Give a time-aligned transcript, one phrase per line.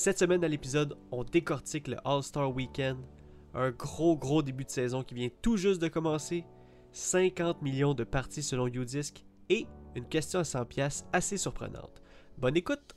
[0.00, 2.98] Cette semaine dans l'épisode, on décortique le All-Star Weekend,
[3.52, 6.44] un gros gros début de saison qui vient tout juste de commencer,
[6.92, 9.66] 50 millions de parties selon YouDisc et
[9.96, 12.00] une question à 100 pièces assez surprenante.
[12.38, 12.94] Bonne écoute.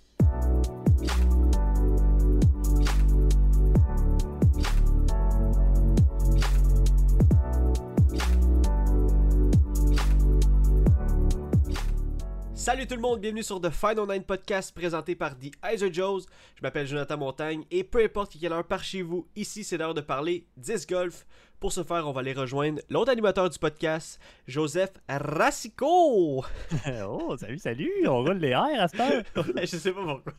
[12.62, 16.28] Salut tout le monde, bienvenue sur The Final Nine Podcast présenté par The Iser Joes.
[16.56, 19.96] Je m'appelle Jonathan Montagne et peu importe quelle heure par chez vous, ici c'est l'heure
[19.96, 21.26] de parler 10 golf.
[21.62, 26.44] Pour ce faire, on va aller rejoindre l'autre animateur du podcast, Joseph Rassico.
[27.08, 29.24] oh, salut, salut, on roule les airs à heure.
[29.56, 30.34] ouais, je sais pas pourquoi.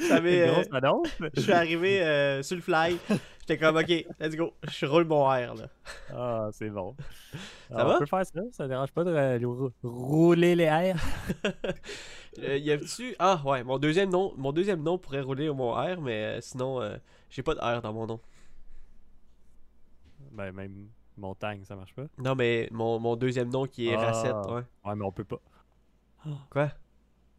[0.00, 0.64] Ça euh,
[1.34, 2.98] je suis arrivé euh, sur le fly,
[3.38, 3.88] j'étais comme ok,
[4.18, 5.68] let's go, je roule mon air là.
[6.12, 6.96] Ah, c'est bon.
[7.70, 7.94] Ça va?
[7.94, 10.96] On peut faire ça, ça dérange pas de euh, rou- rouler les airs.
[12.42, 16.00] Euh, y a-tu Ah ouais, mon deuxième nom, mon deuxième nom pourrait rouler mon R,
[16.00, 16.80] mais sinon
[17.28, 18.20] j'ai pas de R dans mon nom.
[20.30, 22.04] Ben, même montagne, ça marche pas.
[22.18, 24.12] Non mais mon, mon deuxième nom qui est Ah.
[24.12, 24.62] Racette, ouais.
[24.84, 25.40] Ouais, mais on peut pas.
[26.50, 26.70] Quoi?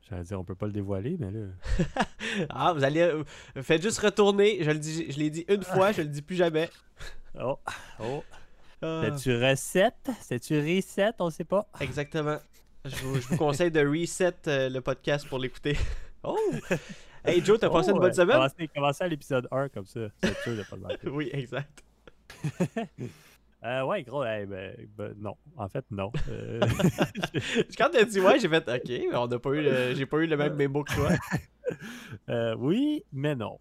[0.10, 1.48] J'allais dire, on peut pas le dévoiler, mais là.
[2.50, 3.00] Ah, vous allez.
[3.02, 3.24] euh,
[3.62, 4.62] faites juste retourner.
[4.64, 6.70] Je le dis, je l'ai dit une fois, je le dis plus jamais.
[7.42, 7.58] Oh,
[8.00, 8.24] oh.
[8.84, 10.12] Ah, C'est-tu recette?
[10.22, 11.14] C'est-tu reset?
[11.18, 11.68] On sait pas.
[11.80, 12.38] exactement.
[12.86, 15.76] Je vous, je vous conseille de reset euh, le podcast pour l'écouter.
[16.26, 16.38] Oh!
[17.26, 18.14] Hey Joe, t'as passé Oh, une bonne ouais.
[18.14, 18.36] semaine?
[18.38, 20.02] Commencez, commencez à l'épisode 1 comme ça.
[20.24, 21.10] C'est sûr de pas le manquer.
[21.10, 21.84] Oui, exact.
[23.66, 24.46] Euh, ouais, gros, ben,
[24.98, 25.38] ben, non.
[25.56, 26.12] En fait, non.
[26.28, 26.60] Euh,
[27.78, 30.18] Quand t'as dit ouais, j'ai fait OK, mais on n'a pas eu le- j'ai pas
[30.18, 31.10] eu le même mémo que toi.
[32.30, 33.58] Euh, oui, mais non.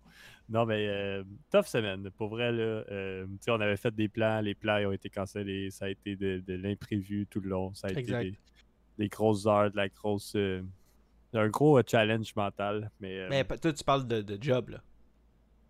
[0.49, 1.23] Non, mais euh,
[1.53, 2.11] tough semaine.
[2.19, 2.83] Pour vrai, là,
[3.47, 6.43] on avait fait des plans, les plans ils ont été cancellés, ça a été de,
[6.45, 8.23] de l'imprévu tout le long, ça a Exact.
[8.23, 8.39] été des,
[8.99, 10.37] des grosses heures, de la grosse.
[11.33, 12.91] un gros challenge mental.
[12.99, 14.83] Mais, Mais toi, tu parles de, de job, là.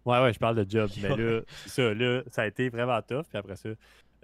[0.06, 0.90] Ouais, ouais, je parle de job.
[1.02, 3.24] mais là, ça, là, ça a été vraiment tough.
[3.29, 3.68] Puis après ça,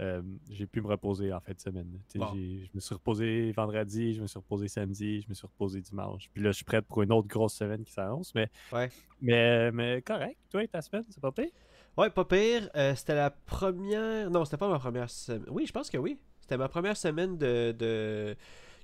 [0.00, 1.98] euh, j'ai pu me reposer en fin de semaine.
[2.14, 2.32] Bon.
[2.34, 6.30] Je me suis reposé vendredi, je me suis reposé samedi, je me suis reposé dimanche.
[6.32, 8.34] Puis là, je suis prêt pour une autre grosse semaine qui s'annonce.
[8.34, 8.90] Mais, Ouais.
[9.20, 10.36] mais, mais correct.
[10.50, 11.50] Toi, ta semaine, c'est pas pire?
[11.96, 12.70] Ouais, pas pire.
[12.76, 14.30] Euh, c'était la première.
[14.30, 15.44] Non, c'était pas ma première semaine.
[15.48, 16.16] Oui, je pense que oui.
[16.40, 18.36] C'était ma première semaine de, de...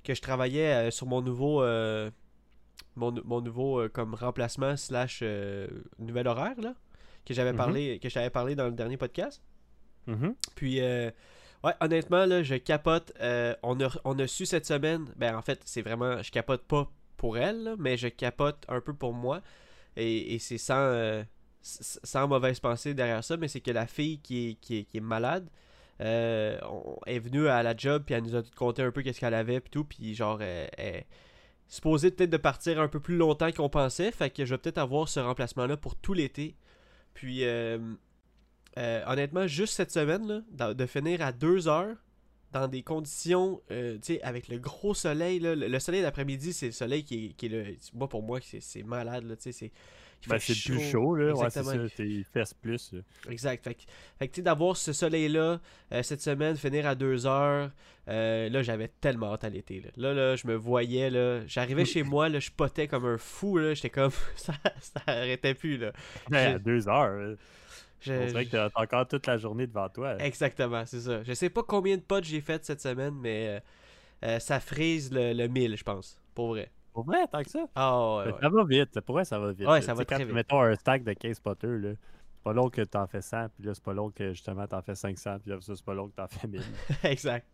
[0.03, 1.63] que je travaillais euh, sur mon nouveau.
[1.63, 2.11] euh,
[2.97, 5.67] Mon, mon nouveau euh, comme remplacement slash euh,
[5.99, 6.73] nouvel horaire là
[7.25, 7.57] que j'avais Mhm.
[7.57, 9.41] parlé que je t'avais parlé dans le dernier podcast
[10.07, 10.35] Mhm.
[10.55, 11.09] puis euh,
[11.63, 15.41] ouais honnêtement là je capote Euh, on, a, on a su cette semaine ben en
[15.41, 19.13] fait c'est vraiment je capote pas pour elle là, mais je capote un peu pour
[19.13, 19.41] moi
[19.97, 21.23] et, et c'est sans euh,
[21.61, 24.97] sans mauvaise pensée derrière ça mais c'est que la fille qui est, qui est, qui
[24.97, 25.49] est malade
[26.01, 29.01] euh, on- est venue à la job puis elle nous a tout conté un peu
[29.01, 31.07] qu'est-ce qu'elle avait puis tout puis genre elle est
[31.67, 34.77] supposée peut-être de partir un peu plus longtemps qu'on pensait fait que je vais peut-être
[34.77, 36.55] avoir ce remplacement là pour tout l'été
[37.15, 37.79] puis euh,
[38.77, 41.95] euh, honnêtement juste cette semaine là, de finir à 2 heures
[42.51, 46.67] dans des conditions euh, tu sais avec le gros soleil le, le soleil d'après-midi c'est
[46.67, 49.71] le soleil qui est, qui le moi pour moi c'est malade tu sais c'est
[50.27, 51.33] Ben, c'est plus chaud, là.
[51.33, 51.87] Ouais, c'est Exactement.
[51.87, 51.93] ça.
[51.95, 52.93] c'est- Il fesse plus.
[52.93, 52.99] là.
[53.29, 53.63] Exact.
[53.63, 53.81] Fait que,
[54.17, 55.59] fait que, d'avoir ce soleil-là,
[55.91, 57.69] euh, cette semaine, finir à 2 heures,
[58.07, 59.81] euh, là, j'avais tellement hâte à l'été.
[59.81, 59.89] Là.
[59.97, 63.57] là, là, je me voyais, là, j'arrivais chez moi, là, je potais comme un fou,
[63.57, 65.91] là, j'étais comme, ça, ça arrêtait plus, là.
[66.31, 67.17] J'ai- à deux heures.
[67.17, 67.35] là.
[68.01, 70.17] Je- On dirait que t'as encore toute la journée devant toi.
[70.19, 71.23] Exactement, c'est ça.
[71.23, 73.61] Je sais pas combien de potes j'ai fait cette semaine, mais
[74.23, 76.69] euh, ça frise le, le 1000, je pense, pour vrai.
[76.95, 77.65] Pour vrai, tant que ça?
[77.75, 78.39] Ah, ouais, ouais.
[78.41, 79.01] Ça va vite.
[79.01, 79.67] Pour vrai, ça va vite.
[79.67, 80.33] Ouais, ça Tu va sais, très vite.
[80.33, 81.89] Mettons un stack de 15 potters, là.
[81.91, 84.81] C'est pas long que t'en fais 100, puis là, c'est pas long que justement t'en
[84.81, 86.61] fais 500, puis là, c'est pas long que t'en fais 1000.
[87.03, 87.45] exact.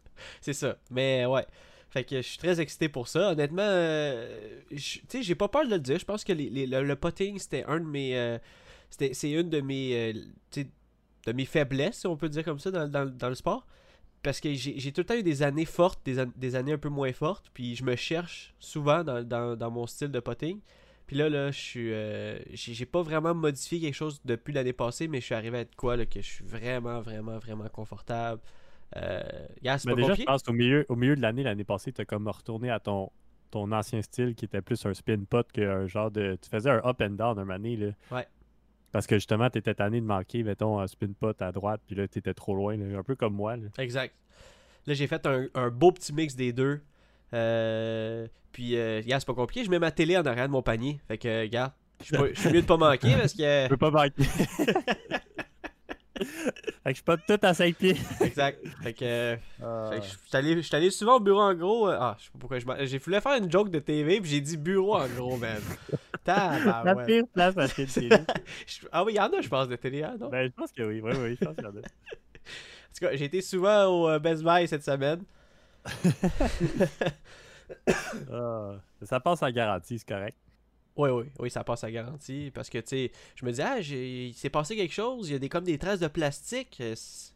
[0.41, 0.77] C'est ça.
[0.91, 1.45] Mais ouais.
[1.89, 3.31] Fait que je suis très excité pour ça.
[3.31, 5.97] Honnêtement, euh, tu sais, j'ai pas peur de le dire.
[5.99, 8.15] Je pense que les- les- le, le potting, c'était un de mes.
[8.17, 8.37] euh,
[8.91, 10.13] c'était- c'est une de mes.
[10.13, 10.63] euh,
[11.25, 13.65] de mes faiblesses, si on peut dire comme ça, dans, dans- dans le sport.
[14.23, 16.77] Parce que j'ai tout le temps eu des années fortes, des, an- des années un
[16.77, 17.49] peu moins fortes.
[17.53, 20.59] Puis je me cherche souvent dans, dans- dans mon style de potting.
[21.07, 21.91] Puis là, là, je suis.
[21.91, 25.61] euh, j'ai pas vraiment modifié quelque chose depuis l'année passée, mais je suis arrivé à
[25.61, 28.39] être quoi, là, que je suis vraiment, vraiment, vraiment confortable.
[28.95, 29.21] Euh,
[29.63, 30.21] c'est Mais pas déjà, compliqué.
[30.21, 33.09] je pense qu'au milieu, au milieu de l'année, l'année passée, t'as comme retourné à ton,
[33.49, 36.37] ton ancien style qui était plus un spin pot qu'un genre de.
[36.41, 37.87] Tu faisais un up and down un année, là.
[38.11, 38.27] Ouais.
[38.91, 42.07] Parce que justement, t'étais tanné de manquer, mettons, un spin pot à droite, puis là,
[42.07, 42.99] t'étais trop loin, là.
[42.99, 43.67] un peu comme moi, là.
[43.77, 44.13] Exact.
[44.87, 46.81] Là, j'ai fait un, un beau petit mix des deux.
[47.33, 49.63] Euh, puis, euh, gars, c'est pas compliqué.
[49.63, 50.99] Je mets ma télé en arrière de mon panier.
[51.07, 53.39] Fait que, gars, je suis pas- je suis mieux de pas manquer parce que.
[53.63, 54.23] Je peux pas manquer.
[56.83, 57.95] fait que je suis pas tout à 5 pieds.
[58.21, 58.59] Exact.
[58.83, 59.05] Fait que.
[59.05, 61.87] euh, fait que je suis allé, je suis allé souvent au bureau en gros.
[61.89, 64.19] euh, ah, je sais pas pourquoi je m'en- J'ai voulu faire une joke de TV
[64.21, 65.61] puis j'ai dit bureau en gros, man.
[66.23, 66.85] Tabarouette.
[66.97, 68.09] La pire place à acheter télé.
[68.91, 70.29] Ah oui, il y en a, je pense, de télé, hein, non?
[70.29, 71.01] Ben, je pense que oui.
[71.03, 71.79] Oui, oui, je pense qu'il y en a.
[71.79, 75.23] En tout cas, j'ai été souvent au euh, Best Buy cette semaine.
[78.31, 78.73] Ah,
[79.03, 80.37] ça passe en garantie, c'est correct.
[80.97, 82.51] Oui, oui, oui, ça passe à garantie.
[82.53, 85.35] Parce que, tu sais, je me dis, ah, il s'est passé quelque chose, il y
[85.35, 86.77] a des, comme des traces de plastique.
[86.81, 87.33] euh, C'est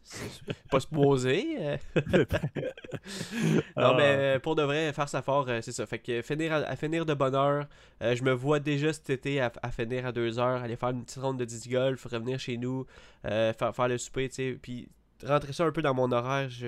[0.70, 1.56] pas supposé.
[1.60, 1.76] euh.
[2.16, 3.94] non, Ah.
[3.96, 4.02] mais
[4.36, 5.86] euh, pour de vrai, faire ça fort, euh, c'est ça.
[5.86, 7.66] Fait que finir à, à finir de bonne heure,
[8.02, 10.90] euh, je me vois déjà cet été à, à finir à 2 heures, aller faire
[10.90, 12.86] une petite ronde de 10 golf, revenir chez nous,
[13.24, 14.88] euh, faire, faire le souper, tu sais, puis
[15.24, 16.48] rentrer ça un peu dans mon horaire.
[16.50, 16.66] Je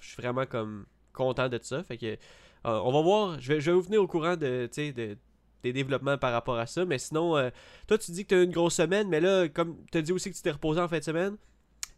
[0.00, 1.82] je suis vraiment comme content de ça.
[1.84, 2.16] Fait que, euh,
[2.64, 5.16] on va voir, je vais, je vais vous venir au courant de, tu sais, de,
[5.62, 6.84] des développements par rapport à ça.
[6.84, 7.50] Mais sinon, euh,
[7.86, 10.12] toi, tu dis que tu as une grosse semaine, mais là, comme tu as dit
[10.12, 11.36] aussi que tu t'es reposé en fin de semaine,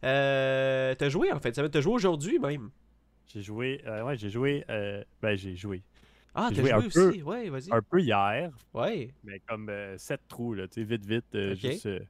[0.04, 1.70] euh, tu as joué en fin de semaine.
[1.70, 2.70] Tu as joué aujourd'hui même.
[3.26, 3.80] J'ai joué.
[3.86, 4.64] euh, ouais, j'ai joué.
[4.68, 5.82] euh, ben, j'ai joué.
[6.34, 7.22] Ah, t'as joué joué, aussi.
[7.22, 7.72] Ouais, vas-y.
[7.72, 9.10] Un peu hier, Ouais.
[9.22, 12.00] mais comme 7 trous, là, tu sais, vite, vite, euh, juste, euh,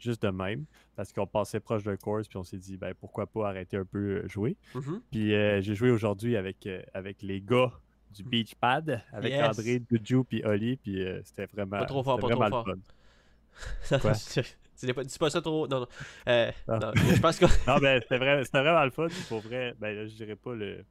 [0.00, 0.64] juste de même.
[0.96, 3.84] Parce qu'on passait proche d'un course, puis on s'est dit, ben, pourquoi pas arrêter un
[3.84, 4.56] peu euh, jouer.
[4.74, 5.00] Mhm.
[5.12, 7.72] Puis euh, j'ai joué aujourd'hui avec, euh, avec les gars
[8.12, 9.44] du Beach Pad, avec Yes.
[9.58, 12.64] André, Juju, puis Oli, puis euh, c'était vraiment, Pas trop fort, pas vraiment trop.
[14.00, 14.14] Quoi?
[14.14, 15.68] C'est pas, pas ça trop.
[15.68, 15.86] Non, non.
[16.28, 16.78] Euh, Ah.
[16.80, 17.44] non, je pense que.
[17.68, 19.06] Non, ben, c'était vrai- c'était vraiment le fun.
[19.28, 20.84] Pour vrai, ben, là, je dirais pas le.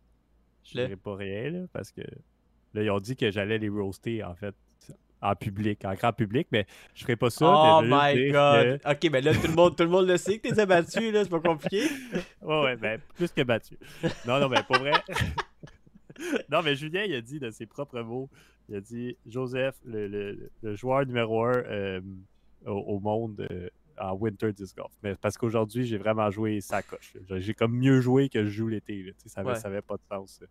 [0.64, 3.68] Je Le- dirais pas rien, là, parce que là, ils ont dit que j'allais les
[3.70, 4.56] roaster, en fait,
[5.24, 6.66] en public, en grand public, mais
[6.96, 7.46] je ferais pas ça.
[7.48, 8.80] oh mais my god.
[8.86, 11.24] Ok, mais là, tout le monde, tout le, monde le sait que t'es abattu, là.
[11.24, 11.84] C'est pas compliqué.
[12.42, 13.78] Ouais, ouais, ben, plus que battu.
[14.26, 14.94] Non, non, mais pour vrai.
[16.50, 18.30] Non, mais Julien, il a dit de ses propres mots,
[18.70, 22.02] il a dit Joseph, le, le- le joueur numéro un euh,
[22.66, 23.70] au, au monde euh,
[24.00, 24.92] en Winter Disc Golf.
[25.04, 27.14] Mais parce qu'aujourd'hui, j'ai vraiment joué sa coche.
[27.30, 27.40] là.
[27.40, 29.14] J'ai comme mieux joué que je joue l'été.
[29.26, 29.54] Ça Ouais.
[29.64, 30.42] n'avait pas de sens.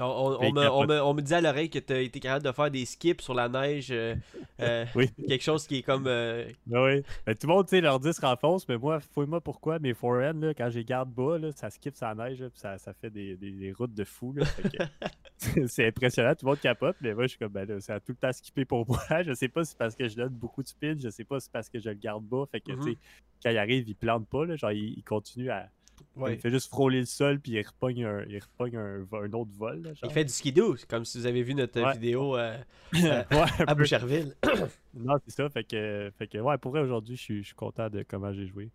[0.00, 2.52] On, on- me, on, me, on me dit à l'oreille que t'as été capable de
[2.52, 3.88] faire des skips sur la neige.
[3.90, 4.14] euh,
[4.60, 5.10] euh, Oui.
[5.26, 6.06] quelque chose qui est comme.
[6.06, 7.02] euh, Ben oui.
[7.26, 10.38] Ben, tout le monde, tu sais, leur disque renfonce, mais moi, fouille-moi pourquoi mes forehand,
[10.40, 13.10] là, quand j'ai garde bas, là, ça skip sa neige, là, puis ça, ça fait
[13.10, 14.34] des, des- des routes de fou.
[15.66, 18.00] c'est impressionnant, tout le monde capote, mais moi, je suis comme, ben là, ça a
[18.00, 19.00] tout le temps skippé pour moi.
[19.22, 21.38] Je sais pas si c'est parce que je donne beaucoup de spin, je sais pas
[21.40, 22.44] si c'est parce que je le garde bas.
[22.50, 22.98] Fait que, tu sais,
[23.42, 25.68] quand il arrive, il plante pas, là, genre, il, il continue à.
[26.16, 26.34] Ouais.
[26.34, 29.50] Il fait juste frôler le sol, puis il repogne un, il repogne un, un autre
[29.56, 29.82] vol.
[29.82, 31.92] là, Il fait du skidoo, c'est comme si vous avez vu notre Ouais.
[31.94, 32.56] vidéo euh,
[32.92, 33.74] Ouais, un à.
[33.74, 34.34] Boucherville.
[34.94, 35.48] Non, c'est ça.
[35.50, 38.32] Fait que, fait que, ouais, pour vrai, aujourd'hui, je suis je suis content de comment
[38.32, 38.70] j'ai joué.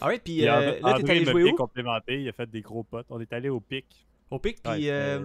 [0.00, 1.56] Alright, puis Puis euh, là, t'es André allé m'a jouer bien où?
[1.56, 3.06] complémenté, il a fait des gros potes.
[3.10, 4.06] On est allé au pic.
[4.30, 4.90] Au pic, Ouais, puis.
[4.90, 5.20] euh,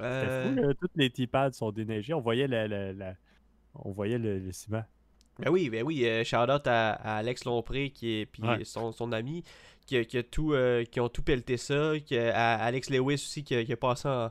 [0.00, 0.72] euh.
[0.80, 2.14] Toutes les T-pads sont déneigés.
[2.14, 3.14] On voyait la, la- la-
[3.74, 4.84] on voyait le, le ciment.
[5.38, 8.64] Ben oui, ben oui, euh, shout out à, à Alex Lompré qui est puis Ouais.
[8.64, 9.44] son, son ami
[9.86, 13.14] qui, a- qui a tout euh, qui ont tout pelleté ça, qui à Alex Lewis
[13.14, 14.30] aussi qui a, qui a passé en,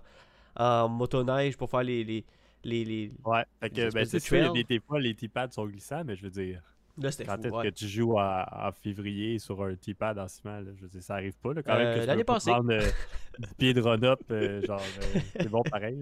[0.57, 2.25] en motoneige pour faire les les
[2.63, 3.43] les, les- Ouais.
[3.59, 4.63] Fait que, ben, de a trails.
[4.63, 6.61] des, fois, les T-pads sont glissants, mais je veux dire,
[6.97, 7.63] là c'était quand est-ce ouais.
[7.65, 11.13] que tu joues en, février sur un T-pad en ciment, là, je veux dire, ça
[11.13, 11.85] arrive pas, là, quand même.
[11.87, 12.49] Euh, que tu l'année passée.
[12.49, 12.79] prendre euh,
[13.39, 14.81] 10 pieds de run-up, euh, genre,
[15.39, 16.01] c'est bon pareil.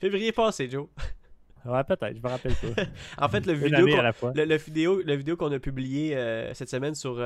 [0.00, 0.86] Février passé, Joe.
[1.66, 2.82] Ouais, peut-être, je me rappelle pas.
[3.18, 6.14] En fait, le vidéo qu'on- le, le vidéo le vidéo qu'on a publié
[6.54, 7.16] cette semaine sur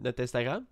[0.00, 0.64] notre Instagram,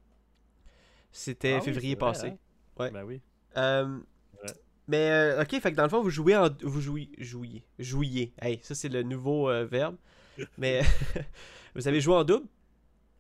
[1.13, 2.27] c'était Ah février vrai, passé.
[2.29, 2.37] hein?
[2.79, 2.91] Ouais.
[2.91, 3.21] Ben oui.
[3.57, 3.99] Euh,
[4.43, 4.51] Ouais.
[4.89, 6.49] Mais euh, ok, fait que dans le fond, vous jouez en.
[6.63, 7.11] Vous jouiez.
[7.19, 7.63] Jouiez.
[7.79, 8.33] Jouiez.
[8.43, 9.97] Hey, ça c'est le nouveau euh, verbe.
[10.59, 10.83] Mais
[11.77, 12.47] vous avez joué en double?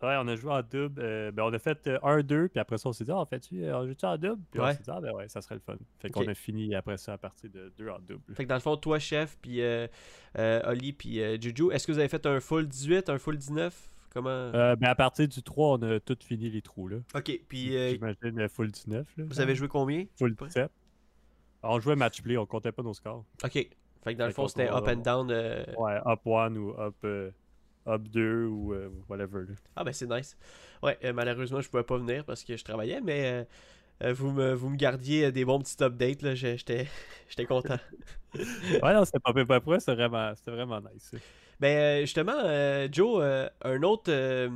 [0.02, 1.00] Ouais, on a joué en double.
[1.30, 3.86] ben, on a fait 1-2, puis après ça, on s'est dit, ah, en fait-tu, on
[3.86, 4.42] joue-tu en double?
[4.50, 4.70] Puis Ouais.
[4.70, 5.76] on s'est dit, ah, ben ouais, ça serait le fun.
[6.00, 6.14] Fait Ok.
[6.14, 8.20] qu'on a fini après ça à partir de 2 en double.
[8.34, 9.60] Fait que dans le fond, toi, chef, puis
[10.36, 14.28] Oli, puis Juju, est-ce que vous avez fait un full 18, un full 19 Comment?
[14.30, 16.98] Euh, ben, à partir du 3, on a tout fini les trous, là.
[17.14, 19.24] Ok, puis euh, J'imagine euh, full 19, là.
[19.26, 20.04] vous avez joué combien?
[20.18, 20.46] Full peu?
[20.46, 20.70] 17.
[21.62, 23.24] On jouait match play, on comptait pas nos scores.
[23.44, 23.52] Ok.
[23.52, 25.30] Fait que dans le fond, c'était up and down.
[25.30, 26.96] euh, Ouais, up 1 ou up,
[27.86, 28.74] up 2 ou
[29.08, 29.54] whatever, là.
[29.76, 30.36] Ah ben c'est nice.
[30.82, 33.46] Ouais, malheureusement, je pouvais pas venir parce que je travaillais, mais
[34.12, 36.34] vous, me, vous me gardiez des bons petits updates, là.
[36.34, 36.86] J'étais
[37.48, 37.78] content.
[38.34, 41.14] Ouais, non, c'était pas pas près, c'était vraiment, c'était vraiment nice.
[41.62, 44.50] Ben euh, justement, euh, Joe, euh, un autre, euh,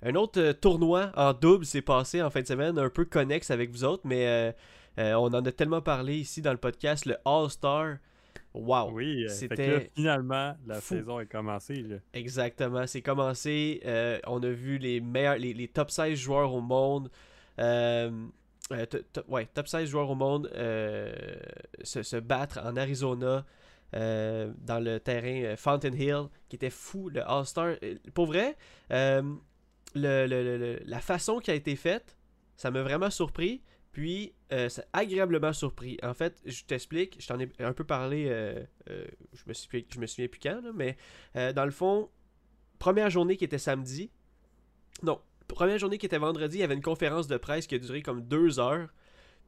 [0.00, 3.72] un autre tournoi en double s'est passé en fin de semaine, un peu connexe avec
[3.72, 4.54] vous autres, mais
[4.96, 7.96] on en a tellement parlé ici dans le podcast, le All-Star.
[8.54, 8.92] Wow!
[8.92, 10.94] Oui, c'était finalement, la fou.
[10.94, 11.96] saison est commencée, là.
[12.14, 13.80] Exactement, c'est commencé.
[14.28, 17.10] on a vu les meilleurs, les, les top 16 joueurs au monde.
[17.58, 20.48] ouais, top 16 joueurs au monde
[21.82, 23.44] se, se battre en Arizona
[23.94, 27.74] euh, dans le terrain euh, Fountain Hill, qui était fou, le All-Star.
[27.82, 28.56] Euh, Pour vrai,
[28.90, 32.16] le, la façon qui a été faite,
[32.56, 33.62] ça m'a vraiment surpris.
[33.92, 35.98] Puis, euh, c'est agréablement surpris.
[36.04, 38.26] En fait, je t'explique, je t'en ai un peu parlé,
[38.86, 40.96] je, me suis, je me souviens plus quand, mais
[41.34, 42.08] dans le fond,
[42.78, 44.10] première journée qui était samedi,
[45.02, 47.78] non, première journée qui était vendredi, il y avait une conférence de presse qui a
[47.78, 48.88] duré comme deux heures.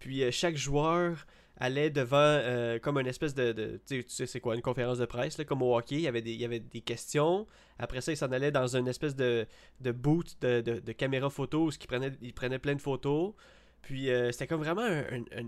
[0.01, 1.25] Puis chaque joueur
[1.59, 5.05] allait devant euh, comme une espèce de, de- tu sais- c'est quoi une conférence de
[5.05, 7.47] presse là, comme au hockey il y avait des il y avait des questions
[7.79, 9.47] après ça il s'en allait dans une espèce de,
[9.81, 13.35] de booth de, de, de caméra photo où il prenait il prenait plein de photos
[13.83, 15.45] puis euh, c'était comme vraiment un, un-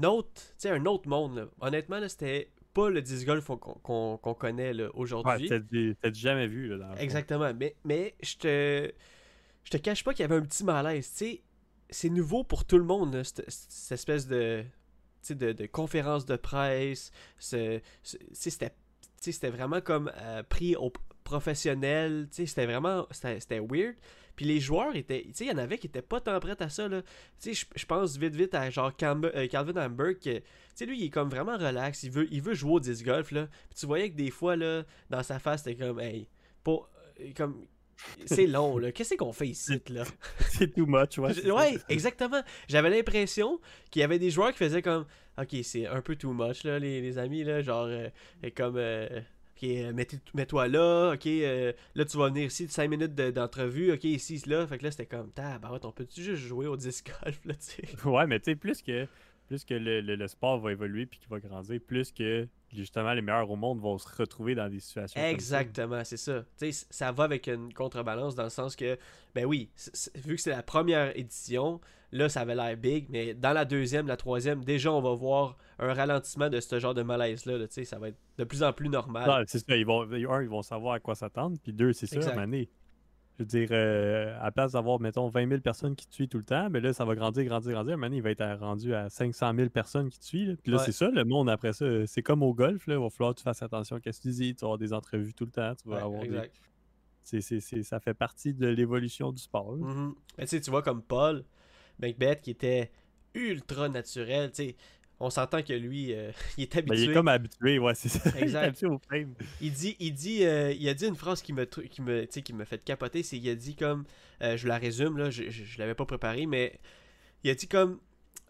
[0.00, 1.48] un autre tu sais un autre monde là.
[1.60, 3.46] honnêtement là, c'était pas le disc golf
[3.82, 6.94] qu'on connaît là, Ouais, aujourd'hui t'as jamais vu, là.
[6.98, 7.52] Exactement.
[7.54, 8.92] Mais, mais je te.
[9.64, 11.10] Je te cache pas qu'il y avait un petit malaise.
[11.10, 11.42] Tu sais,
[11.90, 14.62] c'est nouveau pour tout le monde, cette espèce de.
[15.30, 17.10] De, de conférence de presse.
[17.38, 18.72] c'était.
[19.50, 20.92] vraiment comme euh, pris au
[21.24, 22.28] professionnel.
[22.30, 23.06] C'était vraiment.
[23.10, 23.94] C'était weird.
[24.36, 25.26] Puis les joueurs étaient.
[25.40, 26.88] Il y en avait qui étaient pas tant prêts à ça,
[27.54, 28.92] je- pense vite, vite à genre
[29.34, 30.16] euh, Calvin Hamburg.
[30.86, 32.04] lui, il est comme vraiment relax.
[32.04, 33.48] Il veut, il veut jouer au disc golf, là.
[33.68, 36.28] Puis tu voyais que des fois, là, dans sa face, c'était comme, hey,
[37.20, 37.66] euh, Comme.
[38.26, 38.92] C'est long, là.
[38.92, 40.04] Qu'est-ce qu'on fait ici, là?
[40.48, 41.50] C'est too much, ouais.
[41.50, 42.42] Ouais, exactement.
[42.68, 45.06] J'avais l'impression qu'il y avait des joueurs qui faisaient comme
[45.40, 47.62] Ok, c'est un peu too much, là, les, les amis, là.
[47.62, 48.08] Genre, euh,
[48.42, 48.76] et comme.
[48.76, 49.06] euh,
[49.56, 49.92] ok, euh,
[50.34, 51.12] mets-toi là.
[51.14, 53.92] Ok, euh, là, tu vas venir ici, 5 minutes de- d'entrevue.
[53.92, 54.66] Ok, ici, là.
[54.66, 57.60] Fait que là, c'était comme Tabarouette, on peut-tu juste jouer au disc golf, là, tu
[57.60, 57.82] sais?
[58.04, 59.06] Ouais, mais tu sais, plus que,
[59.48, 63.12] plus que le, le- le sport va évoluer puis qu'il va grandir, plus que justement
[63.14, 65.20] les meilleurs au monde vont se retrouver dans des situations.
[65.20, 66.44] Exactement, c'est ça.
[66.58, 68.96] Tu sais, ça va avec une contrebalance dans le sens que,
[69.34, 69.70] ben oui,
[70.14, 71.80] vu que c'est la première édition,
[72.12, 75.56] là, ça avait l'air big, mais dans la deuxième, la troisième, déjà, on va voir
[75.78, 77.56] un ralentissement de ce genre de malaise-là.
[77.58, 79.44] là, ça va être de plus en plus normal.
[79.48, 82.20] C'est ça, ils vont, un, ils vont savoir à quoi s'attendre, puis deux, c'est ça,
[82.32, 82.68] à.
[83.38, 86.28] Je veux dire, euh, à la place d'avoir, mettons, 20 000 personnes qui te suivent
[86.28, 87.96] tout le temps, mais là, ça va grandir, grandir, grandir.
[87.96, 90.48] Donné, il va être rendu à 500 000 personnes qui te suivent.
[90.50, 90.56] là.
[90.60, 90.84] Puis là, Ouais.
[90.84, 91.84] c'est ça, le monde après ça.
[91.84, 94.10] euh, C'est comme au golf, là, il va falloir que tu fasses attention à ce
[94.10, 94.54] que tu dis.
[94.56, 95.72] Tu vas avoir des entrevues tout le temps.
[95.80, 96.56] Tu vas Ouais, avoir des- exact.
[97.84, 99.76] Ça fait partie de l'évolution du sport.
[99.76, 100.14] Mhm.
[100.38, 101.44] Mais tu vois, comme Paul
[102.00, 102.90] Macbeth, qui était
[103.34, 104.76] ultra naturel, tu sais,
[105.20, 107.04] on s'entend que lui, euh, il est Ben, habitué.
[107.04, 108.20] il est comme habitué, ouais, c'est ça.
[108.34, 108.64] il est Exact.
[108.64, 109.34] habitué au frame.
[109.60, 112.52] Il dit, il dit, euh, il a dit une phrase qui me, qui me, qui
[112.52, 114.04] me fait capoter, c'est il a dit comme,
[114.42, 116.78] euh, je la résume là, je, je, je l'avais pas préparé, mais
[117.44, 117.98] il a dit comme,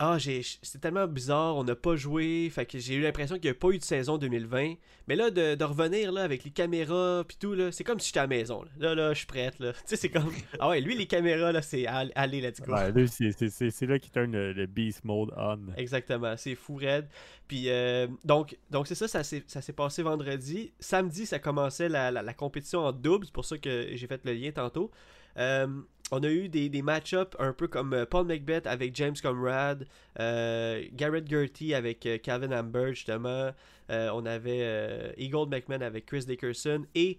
[0.00, 3.44] ah j'ai, c'est tellement bizarre, on n'a pas joué, fait que j'ai eu l'impression qu'il
[3.50, 4.74] n'y a pas eu de saison 2020,
[5.08, 8.08] mais là de, de revenir là avec les caméras puis tout là, c'est comme si
[8.08, 10.30] j'étais à la maison là, là, là je suis prête là, tu sais c'est comme,
[10.60, 12.72] ah ouais lui les caméras là c'est all- allez let's go.
[12.72, 15.58] Ouais, là, c'est- c'est c'est- c'est là qu'il turn le, le beast mode on.
[15.76, 17.08] Exactement, c'est fou raide.
[17.48, 20.72] Puis euh, donc, donc c'est ça, ça s'est ça s'est passé vendredi.
[20.78, 24.20] Samedi, ça commençait la, la, la compétition en double, c'est pour ça que j'ai fait
[24.24, 24.90] le lien tantôt.
[25.38, 25.66] Euh,
[26.10, 29.86] on a eu des, des match-ups un peu comme euh, Paul Macbeth avec James Comrade,
[30.18, 33.50] euh, Garrett Gertie avec euh, Calvin Amber justement.
[33.90, 37.18] Euh, on avait Eagle McMahon avec Chris Dickerson et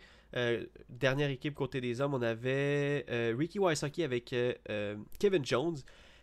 [0.90, 3.04] dernière équipe côté des hommes, on avait
[3.36, 4.36] Ricky Wysocki avec
[5.18, 5.78] Kevin Jones.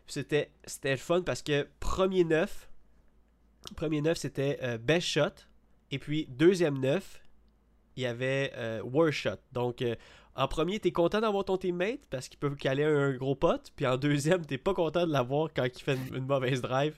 [0.07, 2.69] C'était fun parce que premier neuf,
[3.75, 5.43] premier neuf c'était best shot
[5.91, 7.21] et puis deuxième neuf,
[7.97, 8.53] il y avait
[8.85, 9.41] worst shot.
[9.51, 9.83] Donc
[10.37, 13.87] en premier, t'es content d'avoir ton teammate parce qu'il peut caler un gros pote, puis
[13.87, 16.97] en deuxième, t'es pas content de l'avoir quand il fait une, une mauvaise drive.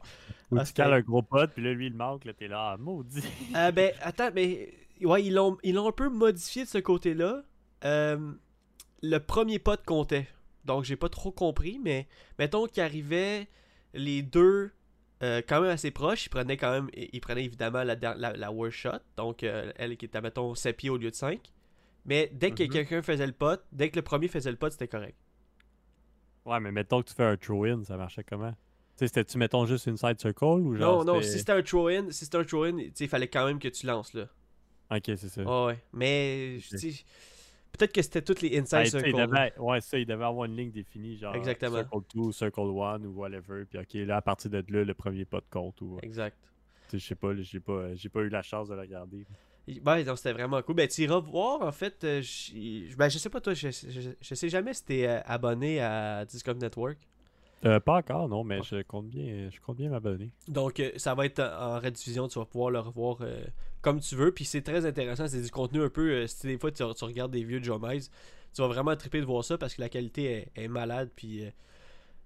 [0.50, 2.72] Ou Ah, tu cales un gros pote, puis là, lui, il manque, là, t'es là,
[2.72, 3.22] ah, maudit.
[3.56, 4.74] Euh, ben, attends, mais.
[5.02, 7.42] Ouais, ils l'ont, ils l'ont un peu modifié de ce côté-là.
[7.84, 8.32] Euh,
[9.02, 10.26] le premier pot comptait.
[10.64, 13.46] Donc, j'ai pas trop compris, mais mettons qu'il arrivait
[13.94, 14.72] les deux
[15.22, 16.26] euh, quand même assez proches.
[16.26, 16.90] Ils prenaient quand même.
[16.94, 18.98] Ils prenaient évidemment la, la, la worst shot.
[19.16, 21.38] Donc, euh, elle qui était, mettons, 7 pieds au lieu de 5.
[22.08, 22.70] Mais dès que Mhm.
[22.70, 25.16] quelqu'un faisait le pot, dès que le premier faisait le pot, c'était correct.
[26.46, 28.50] Ouais, mais mettons que tu fais un throw-in, ça marchait comment?
[28.52, 28.56] Tu
[28.96, 31.04] sais, c'était-tu, mettons, juste une side circle ou Non, genre.
[31.04, 33.68] non, c'était- si c'était un throw-in, si c'était un throw-in, il fallait quand même que
[33.68, 34.26] tu lances, là.
[34.90, 35.42] Ok, c'est ça.
[35.42, 35.78] Ouais, ouais.
[35.92, 36.58] Mais.
[37.70, 39.26] Peut-être que c'était toutes les Ben, inside sais, il circles.
[39.30, 41.76] devait, ouais, ça, il devait avoir une ligne définie, genre Exactement.
[41.76, 43.66] Circle 2, Circle 1 ou whatever.
[43.66, 45.80] Puis ok, là, à partir de là, le premier pas de compte.
[45.82, 46.34] Ou, Exact.
[46.88, 49.26] tu sais, je sais pas, j'ai pas, pas eu la chance de le regarder.
[49.82, 50.74] Ben, non, c'était vraiment cool.
[50.76, 52.02] Ben, tu iras voir, en fait.
[52.04, 55.20] euh, j- ben, je sais pas, toi, je, je, je sais jamais si t'es euh,
[55.26, 56.98] abonné à Discord Network.
[57.64, 60.30] Euh, pas encore, non, mais je compte bien, je compte bien m'abonner.
[60.46, 62.28] Donc, euh, ça va être en rediffusion.
[62.28, 63.42] Tu vas pouvoir le revoir euh,
[63.82, 64.32] comme tu veux.
[64.32, 65.26] Puis, c'est très intéressant.
[65.26, 66.26] C'est du contenu un peu.
[66.28, 67.76] si des fois, tu, tu regardes des vieux Joe
[68.54, 70.24] tu vas vraiment triper de voir ça parce que la qualité
[70.56, 71.10] est, est malade.
[71.14, 71.42] Puis,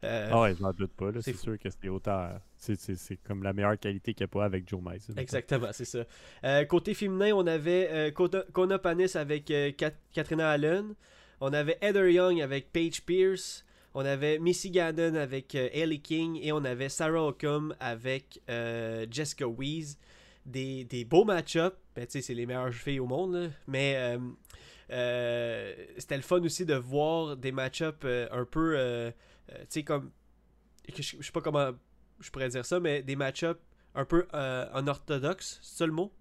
[0.05, 2.29] euh, euh, Ah ouais, je m'en doute pas, c'est sûr que c'est autant.
[2.57, 5.09] C'est, c'est, comme la meilleure qualité qu'il n'y a pas avec Joe Mize.
[5.17, 6.05] Exactement, c'est ça.
[6.45, 10.95] Euh, côté féminin, on avait euh, Kona, Kona Panis avec euh, Kat- Katrina Allen.
[11.41, 13.65] On avait Heather Young avec Paige Pierce.
[13.95, 19.07] On avait Missy Gannon avec euh, Ellie King et on avait Sarah Ockham avec euh,
[19.11, 19.99] Jessica Weeze.
[20.47, 21.77] Des, des beaux match-ups.
[21.95, 23.35] Ben, tu sais, c'est les meilleures filles au monde.
[23.35, 23.47] là.
[23.69, 24.19] Mais euh,
[24.91, 28.75] euh, c'était le fun aussi de voir des match-ups euh, un peu.
[28.77, 29.11] euh,
[29.51, 30.11] euh, tu sais, comme.
[30.95, 31.71] Je je sais pas comment
[32.21, 33.59] je pourrais dire ça, mais des match-ups
[33.95, 35.59] un peu euh, unorthodoxes.
[35.63, 36.13] C'est ça le mot?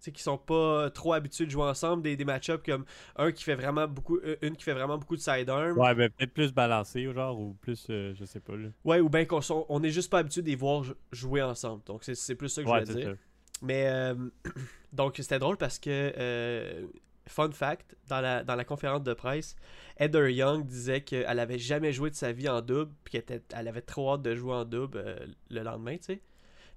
[0.00, 2.02] Tu sais, qui sont pas trop habitués de jouer ensemble.
[2.02, 2.84] Des, des match-ups comme
[3.16, 4.18] un qui fait vraiment beaucoup.
[4.18, 5.76] euh, Une qui fait vraiment beaucoup de sidearm.
[5.76, 8.54] Ouais, mais peut-être plus balancé, genre, ou plus, euh, je sais pas.
[8.56, 8.68] Là.
[8.84, 11.82] Ouais, ou bien qu'on on est juste pas habitué de les voir jou- jouer ensemble.
[11.84, 13.14] Donc c'est plus ça que Ouais, je voulais dire.
[13.14, 13.18] ça.
[13.62, 14.14] Mais euh,
[14.92, 16.86] donc c'était drôle parce que euh,
[17.28, 19.54] fun fact, dans la, dans la conférence de presse,
[19.98, 23.42] Heather Young disait qu'elle avait jamais joué de sa vie en double, puis qu'elle était-
[23.56, 25.16] elle avait trop hâte de jouer en double euh,
[25.50, 26.20] le lendemain, tu sais.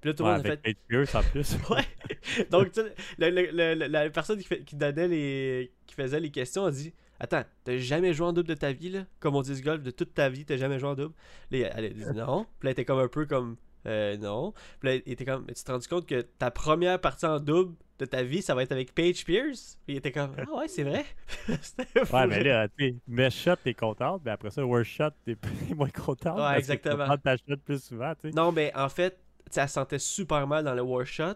[0.01, 1.55] Puis là tout le Ouais, monde a fait Pierce en plus.
[1.69, 2.45] Ouais.
[2.49, 5.71] Donc, tu sais, le- le- le- le- la personne qui, fait- qui donnait les.
[5.85, 8.89] qui faisait les questions a dit Attends, t'as jamais joué en double de ta vie,
[8.89, 9.05] là?
[9.19, 11.13] Comme on dit ce golf, de toute ta vie, t'as jamais joué en double?
[11.51, 12.45] Là, elle a dit non.
[12.59, 14.53] Puis là, elle était comme un peu comme euh, non.
[14.79, 17.75] Puis là, il était comme tu te rends compte que ta première partie en double
[18.01, 19.77] de ta vie, ça va être avec Paige Pierce?
[19.85, 22.67] Puis il était comme Ah ouais, c'est vrai fou, Ouais, mais là.
[22.67, 25.37] tu sais, mesh shot, t'es contente, mais après ça, worst shot, t'es
[25.75, 26.39] moins contente.
[26.39, 27.07] Ouais, exactement.
[27.15, 28.35] Tu ta shot plus souvent, tu sais.
[28.35, 29.17] Non, mais en fait,
[29.49, 31.35] se sentait super mal dans le war shot.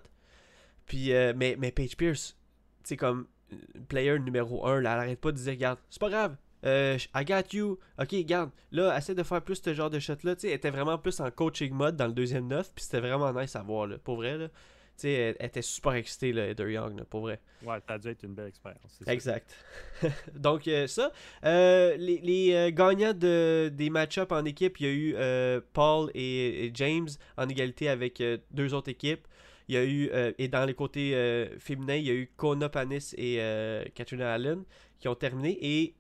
[0.86, 2.36] Puis, euh, mais, mais Paige Pierce,
[2.84, 3.56] tu sais, comme euh,
[3.88, 7.26] player numéro 1, là, elle arrête pas de dire, regarde, c'est pas grave, euh, I
[7.26, 10.48] got you, ok, regarde, là, essaie de faire plus ce genre de shot-là, tu sais,
[10.50, 13.56] elle était vraiment plus en coaching mode dans le deuxième neuf, puis c'était vraiment nice
[13.56, 14.48] à voir, là, pour vrai, là.
[14.98, 17.42] Tu sais, elle, elle était super excitée, là, Heather Young, là, pour vrai.
[17.64, 19.02] Ouais, a dû être une belle expérience.
[19.08, 19.54] Exact.
[20.36, 21.12] Donc, euh, ça.
[21.44, 25.60] Euh, les les, euh, gagnants de, des match-ups en équipe, il y a eu euh,
[25.74, 29.28] Paul et, et James en égalité avec deux autres équipes.
[29.68, 31.12] Il y a eu, et dans les côtés
[31.58, 33.42] féminins, il y a eu Kona Panis et
[33.96, 34.64] Katrina Allen
[35.00, 35.58] qui ont terminé.
[35.60, 35.96] Et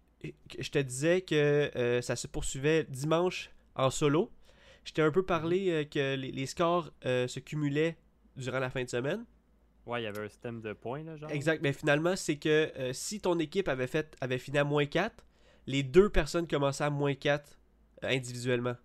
[0.59, 4.31] je te disais que ça se poursuivait dimanche en solo.
[4.83, 7.97] Je t'ai un peu parlé que les, les scores se cumulaient
[8.35, 9.25] durant la fin de semaine.
[9.85, 11.29] Ouais, il y avait un système de points, là, genre.
[11.31, 14.85] Exact, mais finalement, c'est que euh, si ton équipe avait fait avait fini à moins
[14.85, 15.23] 4,
[15.67, 17.57] les deux personnes commençaient à moins 4
[18.03, 18.75] euh, individuellement.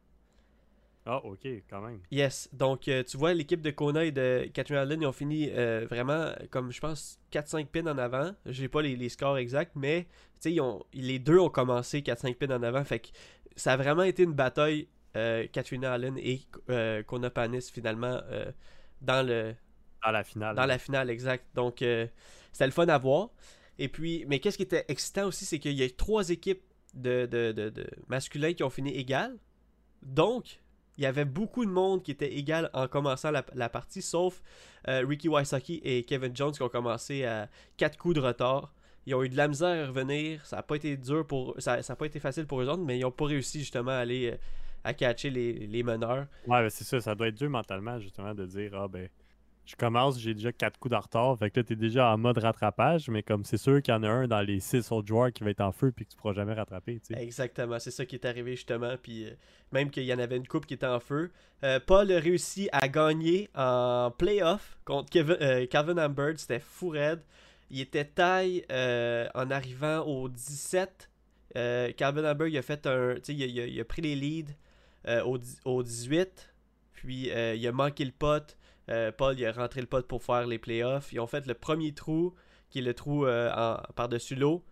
[1.06, 2.00] Ah, ok, quand même.
[2.10, 5.48] Yes, donc euh, tu vois, l'équipe de Kona et de Catherine Allen, ils ont fini
[5.48, 8.32] vraiment comme je pense 4-5 pins en avant.
[8.44, 10.06] J'ai pas les, les scores exacts, mais
[10.44, 12.84] ils ont- les deux ont commencé 4-5 pins en avant.
[12.84, 13.08] Fait que
[13.56, 14.88] ça a vraiment été une bataille
[15.52, 16.42] Katrina Allen et
[17.06, 18.20] Kona Panis finalement
[19.00, 19.54] dans le,
[20.04, 20.56] Dans la finale.
[20.56, 21.44] dans la finale, exact.
[21.54, 22.06] Donc, euh,
[22.52, 23.30] c'était le fun à voir.
[23.78, 26.62] Et puis, mais qu'est-ce qui était excitant aussi, c'est qu'il y a trois équipes
[26.94, 29.38] de, de, de, de masculins qui ont fini égales.
[30.02, 30.60] Donc,
[30.98, 34.42] il y avait beaucoup de monde qui était égal en commençant la, la partie, sauf
[34.88, 38.74] euh, Ricky Wysocki et Kevin Jones qui ont commencé à quatre coups de retard.
[39.06, 40.44] Ils ont eu de la misère à revenir.
[40.44, 42.82] Ça n'a pas été dur pour ça, ça a pas été facile pour eux autres,
[42.82, 44.36] mais ils n'ont pas réussi justement à aller euh,
[44.84, 46.26] à catcher les, les meneurs.
[46.46, 49.08] Ouais, mais c'est ça, ça doit être dur mentalement, justement, de dire, ah ben,
[49.66, 52.38] je commence, j'ai déjà 4 coups de retard, fait que là, t'es déjà en mode
[52.38, 55.30] rattrapage, mais comme c'est sûr qu'il y en a un dans les 6 autres joueurs
[55.32, 57.00] qui va être en feu puis que tu pourras jamais rattraper.
[57.14, 58.96] Exactement, c'est ça qui est arrivé justement.
[59.00, 59.30] Puis euh,
[59.70, 61.30] même qu'il y en avait une coupe qui était en feu.
[61.62, 66.38] Euh, Paul a réussi à gagner en playoff contre Kevin, euh, Calvin Humbert.
[66.38, 67.20] C'était fou raide.
[67.70, 68.64] Il était taille
[69.34, 71.08] en arrivant au 17.
[71.56, 73.14] Euh, Calvin Humbert il a fait un.
[73.16, 74.52] tu sais, Il, a- il a- il a pris les leads
[75.06, 76.52] au, dix- au 18.
[76.92, 78.56] Puis euh, il a manqué le pot.
[78.90, 81.12] Euh, Paul il a rentré le pot pour faire les playoffs.
[81.12, 82.34] Ils ont fait le premier trou,
[82.70, 83.50] qui est le trou euh,
[83.96, 84.64] par-dessus l'eau.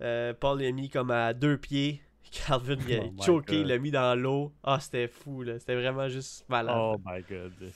[0.00, 2.02] Euh, Paul l'a mis comme à deux pieds.
[2.48, 4.52] Calvin il a Oh choqué, il l'a mis dans l'eau.
[4.64, 5.58] Ah, c'était fou, là.
[5.58, 6.74] C'était vraiment juste malade.
[6.76, 7.52] Oh my god.
[7.60, 7.66] Tu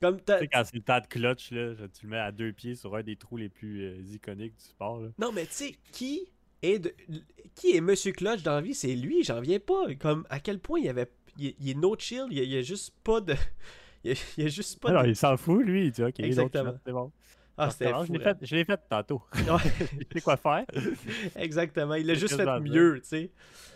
[0.00, 2.52] Comme t'as- sais, quand c'est le temps de clutch, là, tu le mets à deux
[2.52, 5.08] pieds sur un des trous les plus euh, iconiques du sport, là.
[5.18, 6.30] Non, mais tu sais, qui
[6.62, 6.94] est de...
[7.56, 8.74] qui est Monsieur Clutch dans la vie?
[8.74, 9.92] C'est lui, j'en viens pas.
[9.98, 11.10] Comme à quel point il y avait.
[11.38, 13.34] Il, il est no chill, il il a juste pas de.
[14.04, 15.08] Il a, il a juste pas Alors, de.
[15.08, 16.74] il s'en fout, lui, il dit, ok, Exactement.
[16.84, 17.10] c'est bon.
[17.58, 18.04] Ah, c'était fou.
[18.06, 19.22] je l'ai fait, je l'ai fait tantôt.
[19.34, 19.42] Ouais,
[19.98, 20.64] je sais quoi faire.
[21.36, 21.94] exactement.
[21.94, 23.30] Il a C'est juste fait mieux, tu sais.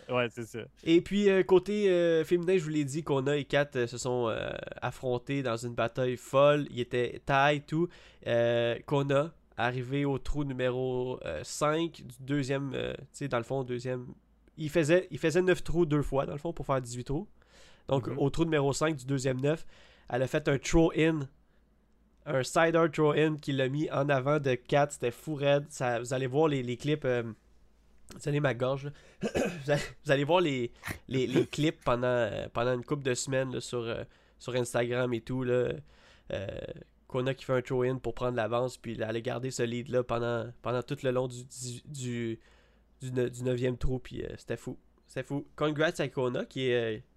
[0.09, 0.59] Ouais, c'est ça.
[0.83, 3.97] Et puis, euh, côté euh, féminin, je vous l'ai dit, Kona et Kat euh, se
[3.97, 4.33] sont
[4.81, 6.67] affrontés dans une bataille folle.
[6.69, 7.87] Il était taille, tout.
[8.85, 14.05] Kona, arrivé au trou numéro euh, 5 du deuxième, tu sais, dans le fond, deuxième.
[14.57, 17.27] Il faisait, il faisait 9 trous deux fois, dans le fond, pour faire 18 trous.
[17.91, 18.17] Donc, Mhm.
[18.17, 19.65] au trou numéro 5 du deuxième 9,
[20.09, 21.27] elle a fait un throw-in.
[22.25, 24.87] Un cider throw-in qui l'a mis en avant de Kat.
[24.91, 25.65] C'était fou raide.
[25.69, 27.05] Ça, vous allez voir les, les clips.
[27.05, 27.23] euh,
[28.13, 28.85] vous allez ma gorge.
[28.85, 28.91] là.
[30.05, 30.71] vous, allez, voir les,
[31.07, 34.03] les, les clips pendant, euh, pendant une couple de semaines là, sur, euh,
[34.37, 35.43] sur Instagram et tout.
[35.43, 35.71] Là.
[36.33, 36.47] Euh,
[37.07, 40.49] Kona qui fait un throw-in pour prendre l'avance, puis elle a gardé ce lead-là pendant,
[40.61, 41.43] pendant tout le long du,
[41.87, 42.39] du,
[43.01, 44.77] du, ne- du 9e trou, puis c'était fou.
[45.07, 45.45] C'était fou.
[45.57, 46.69] Congrats à Kona qui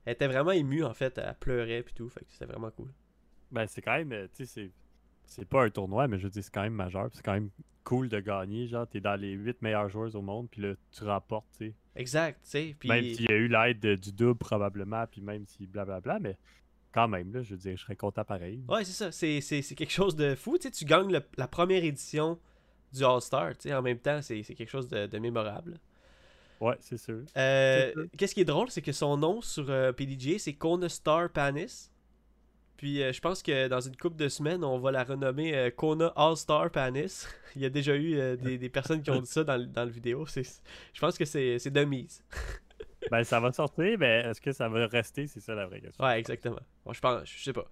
[0.06, 1.18] euh, était vraiment émue en fait.
[1.18, 2.08] Elle pleurait puis tout.
[2.08, 2.88] Fait que c'était vraiment cool.
[3.50, 4.70] Ben, c'est quand même, euh, tu sais,
[5.26, 7.08] c'est- pas un tournoi, mais je veux dire, c'est quand même majeur.
[7.12, 7.50] C'est quand même
[7.84, 8.66] cool de gagner.
[8.66, 11.74] Genre, t'es dans les 8 meilleures joueuses au monde, puis là, tu remportes, tu sais.
[11.96, 12.76] Exact, tu sais.
[12.84, 16.36] Même s'il y a eu l'aide de- du double, probablement, puis même si blablabla, mais
[16.92, 18.62] quand même, là, je veux dire, je serais content pareil.
[18.68, 19.12] Ouais, c'est ça.
[19.12, 19.40] C'est,
[19.74, 20.56] quelque chose de fou.
[20.58, 22.38] Tu sais, tu gagnes le- la première édition
[22.92, 23.52] du All-Star.
[23.56, 25.78] Tu sais, en même temps, c'est, c'est quelque chose de, de mémorable.
[26.60, 27.20] Ouais, c'est sûr.
[27.36, 29.92] Euh, qu'est-ce qui est drôle, c'est que son nom sur euh,
[30.38, 31.90] c'est Kona Star Panis.
[32.76, 35.70] Puis euh, je pense que dans une couple de semaines, on va la renommer euh,
[35.70, 37.26] Kona All-Star Panis.
[37.56, 39.84] Il y a déjà eu des, des personnes qui ont dit ça dans, le- dans
[39.84, 40.26] le vidéo.
[40.26, 42.22] Je pense que c'est, c'est de mise.
[43.10, 45.26] Ben, ça va sortir, mais est-ce que ça va rester?
[45.26, 46.02] C'est ça la vraie question.
[46.02, 46.60] Ouais, exactement.
[46.86, 47.66] Bon, je pense, je sais pas.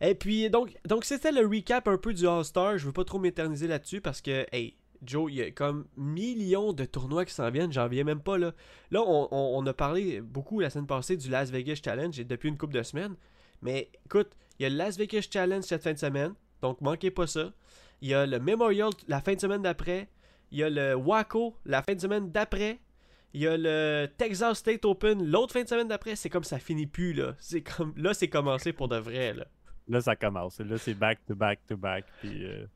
[0.00, 2.78] Et puis, donc, donc c'était le recap un peu du All-Star.
[2.78, 6.72] Je veux pas trop m'éterniser là-dessus parce que, hey, Joe, il y a comme millions
[6.72, 7.72] de tournois qui s'en viennent.
[7.72, 8.52] J'en viens même pas, là.
[8.90, 12.58] Là, on, a parlé beaucoup la semaine passée du Las Vegas Challenge et depuis une
[12.58, 13.14] couple de semaines.
[13.62, 16.34] Mais écoute, il y a le Las Vegas Challenge cette fin de semaine.
[16.62, 17.52] Donc, manquez pas ça.
[18.00, 20.08] Il y a le Memorial la fin de semaine d'après.
[20.50, 22.78] Il y a le Waco la fin de semaine d'après.
[23.34, 26.16] Il y a le Texas State Open l'autre fin de semaine d'après.
[26.16, 27.34] C'est comme ça finit plus, là.
[27.38, 29.46] C'est comme là, c'est commencé pour de vrai, là.
[29.88, 30.60] Là, ça commence.
[30.60, 32.04] Là, c'est back to back to back.
[32.20, 32.66] Puis euh,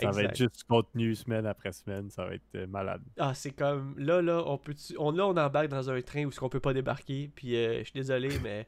[0.00, 2.10] ça va être juste contenu semaine après semaine.
[2.10, 3.02] Ça va être euh, malade.
[3.18, 6.30] Ah, c'est comme là, là, on peut, on là, on embarque dans un train où
[6.30, 7.30] ce qu'on peut pas débarquer.
[7.34, 8.64] Puis, euh, je suis désolé, mais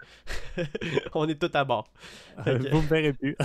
[1.15, 1.93] on est tout à bord.
[2.45, 3.37] Fait que- Vous me verrez plus.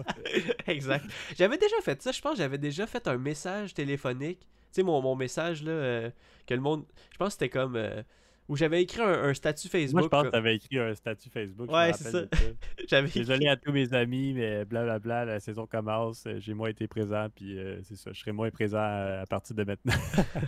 [0.66, 1.04] exact.
[1.36, 2.12] J'avais déjà fait ça.
[2.12, 4.40] Je pense que j'avais déjà fait un message téléphonique.
[4.40, 6.10] Tu sais, mon, mon message là, euh,
[6.46, 6.84] que le monde.
[7.12, 8.02] Je pense que c'était comme euh,
[8.48, 10.00] où j'avais écrit un, un statut Facebook.
[10.00, 11.70] Moi, je pense que comme- tu avais écrit un statut Facebook.
[11.70, 12.22] Ouais, c'est ça.
[12.88, 16.24] J'avais écrit- Désolé à tous mes amis, mais blablabla, la saison commence.
[16.26, 18.10] euh, J'ai moins été présent, puis euh, c'est ça.
[18.12, 19.94] Je serai moins présent à, à partir de maintenant.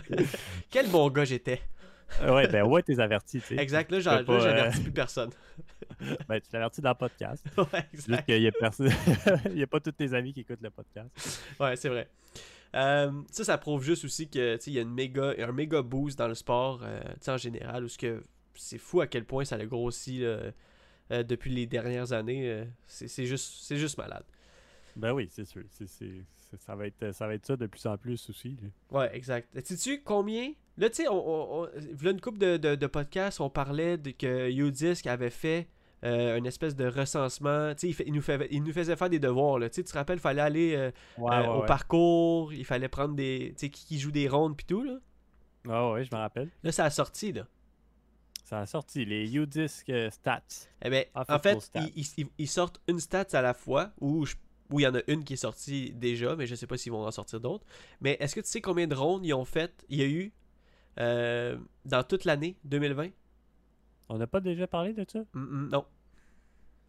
[0.69, 1.61] Quel bon gars j'étais.
[2.21, 3.55] ouais, ben ouais, t'es averti, tu sais.
[3.57, 3.89] Exact.
[3.91, 4.31] Là, j'avertis
[4.79, 5.31] euh, plus personne.
[6.27, 7.45] Ben, tu t'avertis dans le podcast.
[7.57, 8.25] ouais, Juste exact.
[8.25, 8.89] qu'il y a personne.
[8.89, 11.41] A pas tous tes amis qui écoutent le podcast.
[11.59, 12.09] Ouais, c'est vrai.
[12.75, 16.17] Euh, ça, ça prouve juste aussi que il y a une méga, un méga boost
[16.19, 17.85] dans le sport euh, en général.
[17.85, 17.87] Où
[18.55, 20.51] c'est fou à quel point ça a grossi là,
[21.11, 22.65] euh, depuis les dernières années.
[22.87, 24.23] c'est juste, juste malade.
[24.95, 25.63] Ben oui, c'est sûr.
[26.59, 28.57] Ça, va être, ça va être ça de plus en plus aussi.
[28.61, 28.99] là.
[28.99, 29.49] Ouais, exact.
[29.65, 30.53] Sais-tu combien?
[30.77, 31.69] Là, tu sais, on, on, on-
[32.11, 35.67] une couple de, de, de podcasts, on parlait de que Udisc avait fait
[36.05, 37.73] euh, une espèce de recensement.
[37.73, 39.59] Tu sais, il, fait- il nous fait- il nous faisait faire des devoirs.
[39.59, 39.69] Là.
[39.69, 41.65] Tu sais, tu te rappelles, il fallait aller euh, Ouais, euh, ouais, au ouais.
[41.65, 43.53] parcours, il fallait prendre des.
[43.57, 44.83] Tu sais, qui, qui joue des rondes puis tout.
[44.83, 44.97] Là.
[45.67, 46.49] Ah ouais, je me rappelle.
[46.63, 47.31] là, ça a sorti.
[47.33, 47.47] Là.
[48.43, 50.43] Ça a sorti les U-Disc euh, Stats.
[50.83, 51.81] Eh ben, En fait, stats.
[51.95, 54.23] ils, ils- ils sortent une stat à la fois, où
[54.73, 57.03] il y en a une qui est sortie déjà, mais je sais pas s'ils vont
[57.05, 57.65] en sortir d'autres.
[58.01, 60.31] Mais est-ce que tu sais combien de rondes ils ont fait Il y a eu
[60.99, 63.09] euh, dans toute l'année 2020
[64.09, 65.19] On n'a pas déjà parlé de ça?
[65.33, 65.85] Mm, mm, Non.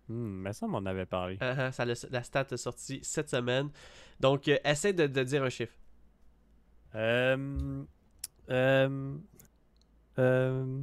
[0.08, 1.36] Hmm, mais ça, on en avait parlé.
[1.40, 3.70] Ah, ah, ça, l'a- la stat est sortie cette semaine.
[4.20, 5.74] Donc, euh, essaie de, de dire un chiffre.
[6.94, 7.82] Euh,
[8.50, 9.16] euh,
[10.18, 10.80] euh,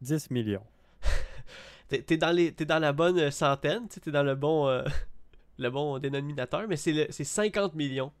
[0.00, 0.62] 10 millions.
[1.88, 4.82] T'es dans, les- t'es dans la bonne euh, centaine, t'es dans le bon, euh,
[5.58, 8.12] le bon dénominateur, mais c'est le- c'est 50 millions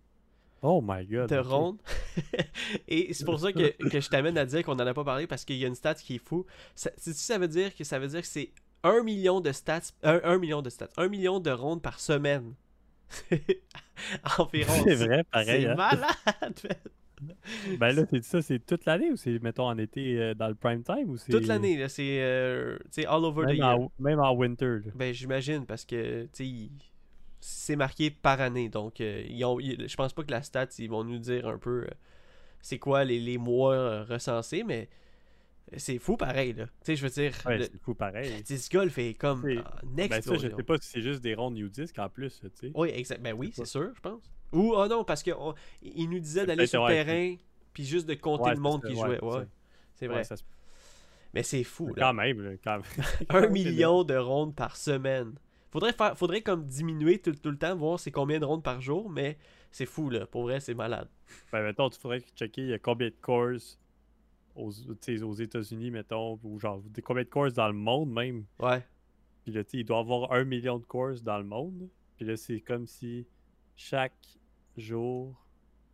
[0.62, 1.28] Oh my god.
[1.28, 1.46] de ok.
[1.46, 1.78] rondes.
[2.88, 5.26] Et c'est pour ça que, que je t'amène à dire qu'on n'en a pas parlé
[5.26, 6.46] parce qu'il y a une stat qui est fou.
[6.74, 8.52] Ça, ça veut dire que ça veut dire que c'est
[8.86, 12.54] 1 million de stats, 1 million de stats, 1 million de rondes par semaine.
[14.38, 14.72] Environ.
[14.84, 15.62] C'est vrai, pareil.
[15.62, 15.74] C'est hein.
[15.74, 16.78] malade.
[17.78, 20.54] Ben là, c'est ça, c'est toute l'année ou c'est, mettons, en été euh, dans le
[20.54, 21.32] prime time ou c'est.
[21.32, 23.66] Toute l'année, là, c'est euh, all over the year.
[23.66, 24.80] en, même en winter.
[24.84, 24.92] là.
[24.94, 26.70] Ben, j'imagine, parce que, tu sais,
[27.40, 28.68] c'est marqué par année.
[28.68, 31.46] Donc, euh, ils ont, ils- je pense pas que la stat, ils vont nous dire
[31.48, 31.86] un peu
[32.60, 34.88] c'est quoi les, les mois recensés, mais
[35.76, 36.66] c'est fou pareil, là.
[36.66, 38.42] Tu sais, je veux dire, Ouais, le c'est fou pareil.
[38.42, 41.34] disc golf est comme C'est- en Ben ça, je sais pas si c'est juste des
[41.34, 42.72] rondes U-Disc en plus, tu sais.
[42.74, 43.20] Oui, exact.
[43.22, 44.22] Ben oui, c'est sûr, je pense.
[44.52, 45.34] Ou, oh non, parce qu'il
[46.08, 47.36] nous disait d'aller sur le ouais, terrain,
[47.72, 49.18] puis juste de compter Ouais, le monde qui jouait.
[49.20, 49.46] c'est Ouais,
[49.94, 50.24] c'est vrai.
[50.24, 50.44] ça se-
[51.34, 51.94] Mais c'est fou, là.
[52.06, 52.78] Quand même, là, quand
[53.30, 53.44] même.
[53.44, 55.34] Un million de rondes par semaine.
[55.72, 58.80] Faudrait faire, faudrait comme diminuer tout, tout le temps, voir c'est combien de rondes par
[58.80, 59.36] jour, mais
[59.72, 60.24] c'est fou là.
[60.26, 61.08] Pour vrai, c'est malade.
[61.52, 63.78] Ben, mettons, tu faudrait checker il y a combien de courses
[64.56, 64.70] aux,
[65.22, 68.44] aux États-Unis, mettons, ou genre des- combien de courses dans le monde même.
[68.58, 68.82] Ouais.
[69.44, 71.88] Puis là, tu sais, il doit y avoir un million de courses dans le monde.
[72.16, 73.26] Puis là, c'est comme si
[73.76, 74.14] chaque
[74.76, 75.40] jour.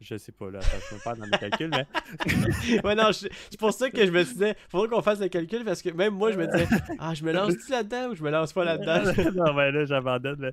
[0.00, 0.58] Je sais pas, là,
[0.90, 1.86] je me perds dans mes calculs, mais.
[2.84, 5.64] ouais, non, je- c'est pour ça que je me disais, faudrait qu'on fasse le calcul
[5.64, 6.66] parce que même moi, je me disais,
[6.98, 9.12] ah, je me lance-tu là-dedans ou je me lance pas là-dedans?
[9.34, 10.38] non, mais là, j'abandonne.
[10.40, 10.52] Mais...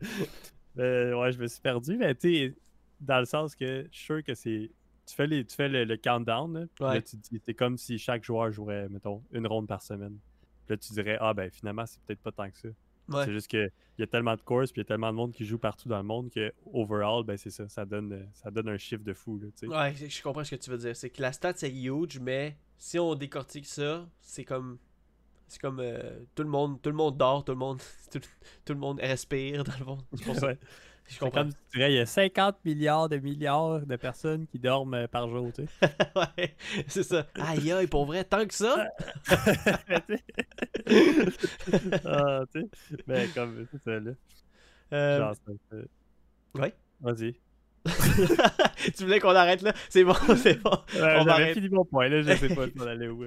[0.76, 2.56] mais ouais, je me suis perdu, mais tu sais,
[3.02, 4.70] dans le sens que je suis sûr que c'est.
[5.10, 6.54] Tu fais, les, tu fais le, le countdown.
[6.54, 6.96] là, puis Ouais.
[6.96, 10.18] là, tu dis, c'est comme si chaque joueur jouerait, mettons, une ronde par semaine.
[10.66, 12.68] Puis là, tu dirais, ah ben finalement, c'est peut-être pas tant que ça.
[13.10, 13.26] Ouais.
[13.26, 15.32] C'est juste qu'il y a tellement de courses, puis il y a tellement de monde
[15.34, 17.68] qui joue partout dans le monde que, overall, ben c'est ça.
[17.68, 19.40] Ça donne, ça donne un chiffre de fou.
[19.40, 19.48] Là.
[19.68, 20.96] Ouais, je je comprends ce que tu veux dire.
[20.96, 24.78] C'est que la stat c'est huge, mais si on décortique ça, c'est comme.
[25.48, 28.20] C'est comme euh, tout le monde tout le monde dort, tout le monde tout,
[28.64, 29.98] tout le monde respire dans le fond.
[30.14, 30.54] C'est pour ça.
[31.10, 31.42] Je comprends.
[31.42, 35.08] comme tu dirais, il y a 50 milliards de milliards de personnes qui dorment euh,
[35.08, 35.88] par jour, tu sais.
[36.16, 36.56] ouais,
[36.88, 37.26] c'est ça.
[37.40, 38.86] Aïe aïe, pour vrai, tant que ça?
[42.06, 42.98] Ah, tu sais.
[43.08, 44.12] Ben, comme, c'est ça, là.
[44.94, 45.78] Euh, Genre, ça-
[46.62, 46.74] ouais.
[47.02, 47.36] Vas-y.
[48.98, 49.74] tu voulais qu'on arrête là?
[49.90, 50.72] C'est bon, c'est bon.
[50.96, 52.22] Ouais, On va fini mon point, là.
[52.22, 53.24] Je sais pas où on allait où.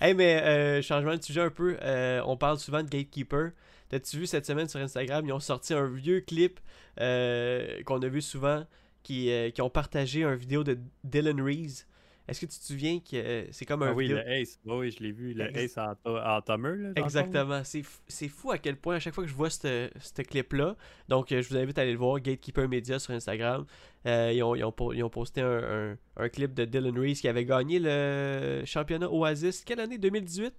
[0.00, 1.76] hey, mais euh, changement de sujet un peu.
[1.82, 3.50] euh, on parle souvent de Gatekeeper.
[3.88, 6.60] T'as-tu vu cette semaine sur Instagram, ils ont sorti un vieux clip
[7.00, 8.66] euh, qu'on a vu souvent,
[9.02, 11.86] qui, euh, qui ont partagé un vidéo de Dylan Reese.
[12.26, 14.18] Est-ce que tu te souviens que euh, c'est comme un Ah oui, vidéo...
[14.18, 14.60] le Ace.
[14.66, 15.32] Oui, oui, je l'ai vu.
[15.32, 16.90] Le Ex- Ace en, en Tomer, là.
[16.96, 17.64] Exactement.
[17.64, 19.88] C'est f- c'est fou à quel point, à chaque fois que je vois ce
[20.22, 20.76] clip-là,
[21.08, 23.64] donc euh, je vous invite à aller le voir, Gatekeeper Media sur Instagram.
[24.04, 26.98] Euh, ils, ont, ils ont po- ils ont posté un, un- un clip de Dylan
[26.98, 29.64] Reese qui avait gagné le championnat Oasis.
[29.64, 29.96] Quelle année?
[29.96, 30.52] 2018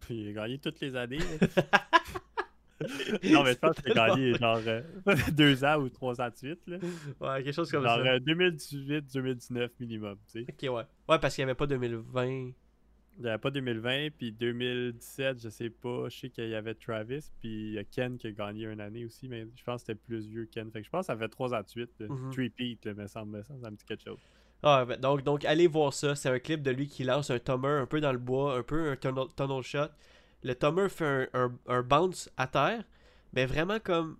[0.00, 1.16] Puis il a gagné toutes les années.
[3.30, 4.82] non, mais je pense qu'il a gagné genre euh,
[5.32, 6.60] deux ans ou trois ans de suite.
[6.66, 6.78] Là.
[7.20, 8.12] Ouais, quelque chose comme Genre ça.
[8.14, 10.16] euh, 2018-2019 minimum.
[10.32, 10.46] Tu sais.
[10.48, 10.82] Ok, ouais.
[11.08, 12.26] Ouais, parce qu'il n'y avait pas 2020.
[13.18, 16.08] Il n'y avait pas 2020, puis 2017, je sais pas.
[16.08, 18.80] Je sais qu'il y avait Travis, puis il y a Ken qui a gagné une
[18.80, 20.70] année aussi, mais je pense que c'était plus vieux Ken.
[20.70, 21.90] Fait que je pense que ça fait trois ans de suite.
[21.98, 22.06] là.
[22.08, 22.30] Mhm.
[22.32, 24.18] Three-peat, là, me semble, ça me dit quelque chose.
[24.62, 26.14] Ah, donc, donc, allez voir ça.
[26.14, 28.62] C'est un clip de lui qui lance un tummer un peu dans le bois, un
[28.62, 29.88] peu un tunnel, tunnel shot.
[30.42, 32.82] Le tummer fait un, un, un bounce à terre,
[33.32, 34.16] mais vraiment comme.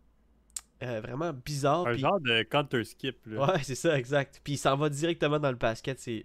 [0.82, 1.86] euh, vraiment bizarre.
[1.86, 3.16] Un genre de counter skip.
[3.26, 3.46] Là.
[3.54, 4.40] Ouais, c'est ça, exact.
[4.44, 5.98] Puis il s'en va directement dans le basket.
[5.98, 6.22] C'est-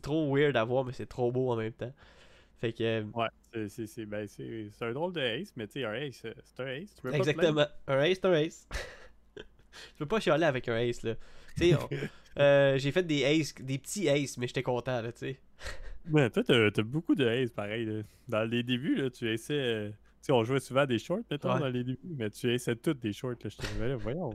[0.00, 1.92] trop weird à voir, mais c'est trop beau en même temps.
[2.60, 2.82] Fait que.
[2.84, 4.26] euh, Ouais, c'est- ben,
[4.80, 6.94] un drôle de ace, mais tu sais, un ace, euh, c'est un ace.
[6.94, 7.66] Tu peux pas te Exactement.
[7.88, 8.68] Un ace, c'est un ace.
[9.36, 9.42] tu
[9.98, 11.14] peux pas chialer avec un ace, là.
[11.56, 11.76] Tu sais,
[12.38, 15.40] euh, j'ai fait des aces, des petits aces, mais j'étais content, là, tu sais.
[16.10, 17.84] Ouais, toi, t'as t'as beaucoup de ace, pareil.
[17.86, 18.02] là.
[18.28, 19.54] Dans les débuts, là, tu essaies.
[19.54, 21.58] euh, Tu sais, on jouait souvent à des shorts, mettons, Ouais.
[21.60, 23.32] dans les débuts, mais tu essaies toutes des shorts.
[23.42, 24.30] Là, je te disais, là, voyons.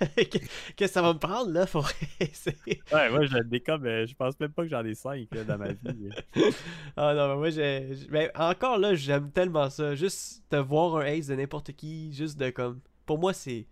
[0.16, 1.88] Qu'est-ce que ça va me prendre, là, pour
[2.20, 2.82] essayer?
[2.92, 5.44] Ouais, moi, j'ai des cas, mais je pense même pas que j'en ai cinq là,
[5.44, 6.10] dans ma vie.
[6.96, 7.88] Ah non, mais moi, j'ai.
[8.10, 9.94] Mais encore là, j'aime tellement ça.
[9.94, 12.80] Juste de voir un ace de n'importe qui, juste de comme.
[13.06, 13.66] Pour moi, c'est.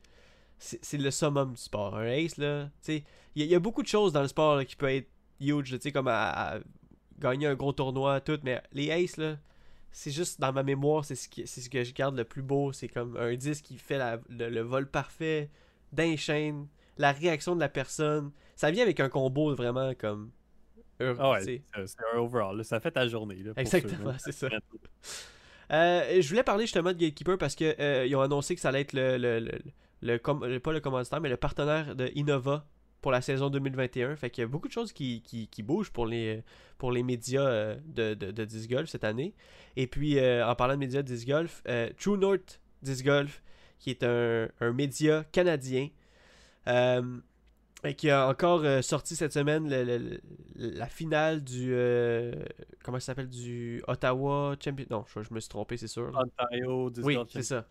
[0.58, 1.96] C'est c'est le summum du sport.
[1.96, 2.64] Un ace, là.
[2.64, 4.64] Tu sais, il y, a- il y a beaucoup de choses dans le sport là,
[4.64, 5.08] qui peut être
[5.40, 6.58] huge, tu sais, comme à, à
[7.18, 8.38] gagner un gros tournoi, tout.
[8.42, 9.36] Mais les aces, là,
[9.90, 12.42] c'est juste dans ma mémoire, c'est ce, qui- c'est ce que je garde le plus
[12.42, 12.72] beau.
[12.72, 15.50] C'est comme un disque qui fait la- le, le vol parfait
[15.92, 18.30] d'un chaîne, la réaction de la personne.
[18.56, 20.30] Ça vient avec un combo vraiment comme.
[21.00, 21.62] heureux, Ah ouais, c'est
[22.14, 22.56] un overall.
[22.56, 23.36] là, ça fait ta journée.
[23.42, 24.48] Là, Exactement, c'est ça.
[25.70, 28.80] Euh, je voulais parler justement de Gatekeeper parce que euh, ont annoncé que ça allait
[28.82, 29.58] être le, le, le,
[30.00, 32.64] le com- le- pas le commanditaire mais le partenaire de Innova
[33.00, 34.16] pour la saison 2021.
[34.16, 36.42] Fait qu'il y a beaucoup de choses qui, qui, qui bougent pour les,
[36.78, 39.34] pour les médias euh, de, de, de Disc Golf cette année.
[39.76, 43.42] Et puis euh, en parlant de médias de Disc Golf, euh, True North Disc Golf,
[43.78, 45.88] qui est un, un média canadien,
[46.66, 47.18] euh,
[47.84, 49.98] et qui a encore sorti cette semaine le- le-
[50.56, 51.72] le- la finale du
[52.82, 53.28] comment ça s'appelle?
[53.28, 57.42] Du Ottawa Champion non je, je me suis trompé c'est sûr Ontario, Disc Oui, c'est
[57.44, 57.68] ça.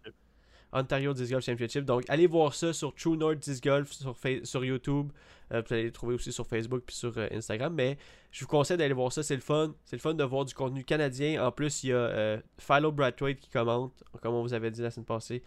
[0.73, 1.85] Ontario Disc Golf Championship.
[1.85, 5.11] Donc allez voir ça sur True North Disc Golf sur, sur YouTube.
[5.53, 7.73] Euh, vous allez le trouver aussi sur Facebook puis sur euh, Instagram.
[7.73, 7.97] Mais
[8.31, 9.23] je vous conseille d'aller voir ça.
[9.23, 9.73] C'est le fun.
[9.85, 11.45] C'est le fun de voir du contenu canadien.
[11.45, 14.81] En plus il y a euh, Philo Brathwaite qui commente comme on vous avait dit
[14.81, 15.43] la semaine passée.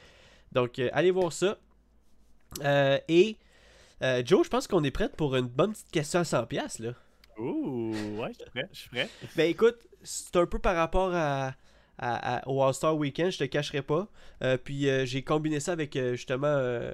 [0.52, 1.58] Donc allez voir ça.
[3.08, 3.36] Et
[4.02, 6.82] euh, Joe, je pense qu'on est prêt pour une bonne petite question à 100$, piastres,
[6.82, 6.94] là.
[7.38, 8.68] Ouh, ouais, je suis prêt.
[8.72, 9.08] Je suis prêt.
[9.36, 11.54] Ben écoute, c'est un peu par rapport à,
[12.46, 14.08] au All-Star Weekend, je te cacherai pas.
[14.42, 16.92] Euh, puis euh, j'ai combiné ça avec euh, justement le-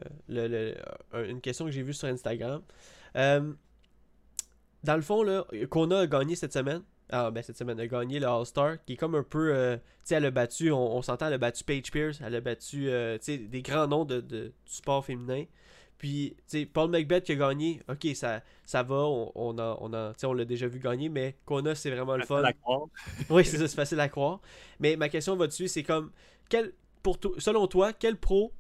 [0.49, 0.75] le-
[1.12, 2.62] un- une question que j'ai vue sur Instagram.
[4.85, 5.25] Dans le fond,
[5.71, 6.83] Kona a gagné cette semaine.
[7.11, 9.53] Ah, ben cette semaine, a gagné le All-Star, qui est comme un peu.
[9.77, 12.88] tu sais, elle a battu, on, s'entend, elle a battu Paige Pierce, elle a battu
[12.88, 15.45] tu sais, des grands noms de, de- du sport féminin.
[15.98, 19.78] Puis, tu sais, Paul Macbeth qui a gagné, ok, ça, ça va, on, on, a-
[19.80, 22.37] on, a- tu sais, on l'a déjà vu gagner, mais Kona, c'est vraiment le Facile
[22.37, 22.42] fun.
[22.44, 22.87] à croire.
[23.30, 24.40] Oui, c'est ça, c'est facile à croire.
[24.80, 26.11] Mais ma question va dessus, c'est comme,
[26.48, 28.52] quel, pour selon toi, quel pro,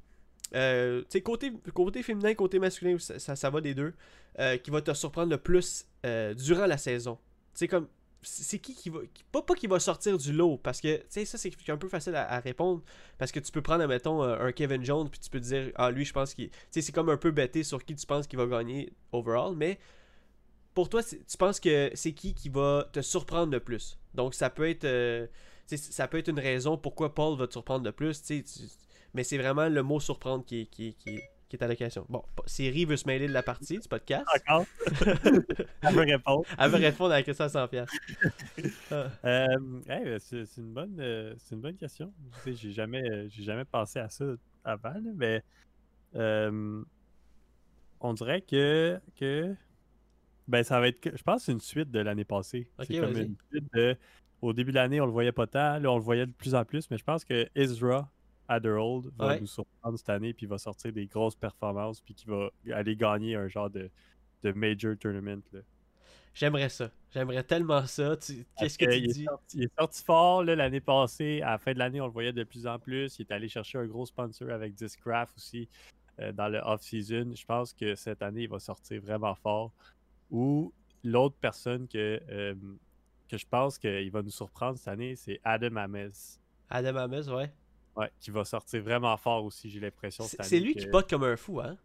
[0.54, 3.92] euh, tu sais, côté, côté féminin, côté masculin, ça, ça, ça va des deux,
[4.38, 7.16] euh, qui va te surprendre le plus euh, durant la saison?
[7.54, 7.88] Tu sais, comme,
[8.26, 11.24] c'est qui qui va, pas, pas qui va sortir du lot, parce que, tu sais,
[11.24, 12.82] ça, c'est un peu facile à, répondre,
[13.18, 15.70] parce que tu peux prendre, admettons, euh, un Kevin Jones, puis tu peux te dire,
[15.76, 18.04] ah, lui, je pense qu'il, tu sais, c'est comme un peu bêté sur qui tu
[18.06, 19.78] penses qu'il va gagner overall, mais
[20.74, 23.98] pour toi, tu penses que c'est qui qui va te surprendre le plus?
[24.14, 25.26] Donc, ça peut être, euh,
[25.66, 28.66] ça peut être une raison pourquoi Paul va te surprendre le plus, tu sais,
[29.14, 32.04] mais c'est vraiment le mot surprendre qui, qui, qui, qui est à l'occasion.
[32.08, 34.26] Bon, Siri veut se mêler de la partie du podcast.
[34.34, 34.66] Encore.
[35.82, 36.44] Elle veut répondre.
[36.58, 37.68] Elle veut répondre à la question à 100$.
[37.68, 37.96] piastres.
[38.90, 39.06] Ah.
[39.24, 42.12] Euh, hey, ben, c'est une bonne, euh, c'est une bonne question.
[42.42, 44.24] Tu sais, j'ai jamais, euh, j'ai jamais pensé à ça
[44.64, 45.42] avant, mais
[46.16, 46.82] euh,
[48.00, 49.54] on dirait que, que,
[50.48, 52.68] ben ça va être, je pense, que c'est une suite de l'année passée.
[52.80, 53.96] C'est comme une suite de,
[54.42, 56.54] au début de l'année, on le voyait pas tant, là, on le voyait de plus
[56.54, 58.10] en plus, mais je pense que Ezra
[58.48, 59.40] Adderhold va Ouais.
[59.40, 63.34] nous surprendre cette année, puis va sortir des grosses performances, puis qu'il va aller gagner
[63.36, 63.90] un genre de,
[64.42, 65.42] de major tournament.
[65.52, 65.60] Là.
[66.34, 66.90] J'aimerais ça.
[67.12, 68.16] J'aimerais tellement ça.
[68.16, 69.24] Tu- Qu'est-ce que tu il est dis?
[69.24, 71.40] sorti- il est sorti fort l'année passée.
[71.42, 73.18] À la fin de l'année, on le voyait de plus en plus.
[73.18, 75.66] Il est allé chercher un gros sponsor avec Discraft aussi
[76.20, 77.32] euh, dans le off-season.
[77.34, 79.72] Je pense que cette année, il va sortir vraiment fort.
[80.30, 82.54] Ou l'autre personne que, euh,
[83.28, 86.10] que je pense qu'il va nous surprendre cette année, c'est Adam Ames.
[86.68, 87.50] Adam Amos, ouais.
[87.96, 90.24] Ouais, qui va sortir vraiment fort aussi, j'ai l'impression.
[90.24, 91.76] C'est lui que- qui pote comme un fou, hein?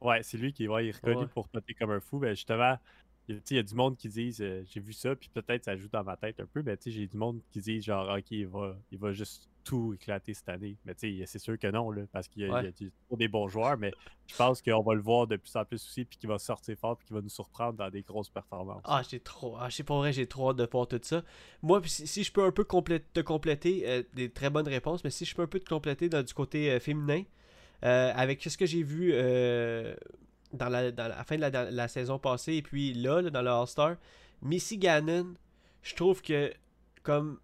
[0.00, 1.26] Ouais, c'est lui qui ouais, il est reconnu Ouais.
[1.26, 2.18] pour poter comme un fou.
[2.18, 2.78] Ben justement,
[3.28, 5.88] il y a- du monde qui disent euh, j'ai vu ça, puis peut-être ça joue
[5.88, 8.76] dans ma tête un peu, mais j'ai du monde qui dit genre ok, il va,
[8.92, 10.76] il va juste tout éclater cette année.
[10.84, 12.60] Mais tu sais, c'est sûr que non, là, parce qu'il y a, Ouais.
[12.60, 13.92] il y a du- toujours des bons joueurs, mais
[14.28, 16.76] je pense qu'on va le voir de plus en plus aussi, puis qu'il va sortir
[16.78, 18.82] fort, puis qu'il va nous surprendre dans des grosses performances.
[18.84, 19.56] Ah, j'ai trop.
[19.58, 21.24] Ah, je sais pas vrai, j'ai trop hâte de voir tout ça.
[21.62, 25.02] Moi, si, si je peux un peu complé- te compléter, euh, des très bonnes réponses,
[25.02, 27.24] mais si je peux un peu te compléter dans, du côté euh, féminin,
[27.84, 29.10] euh, avec ce que j'ai vu
[30.52, 33.96] dans, la, fin de la, saison passée et puis là, dans le All-Star,
[34.42, 35.34] Missy Gannon,
[35.82, 36.52] je trouve que
[37.02, 37.38] comme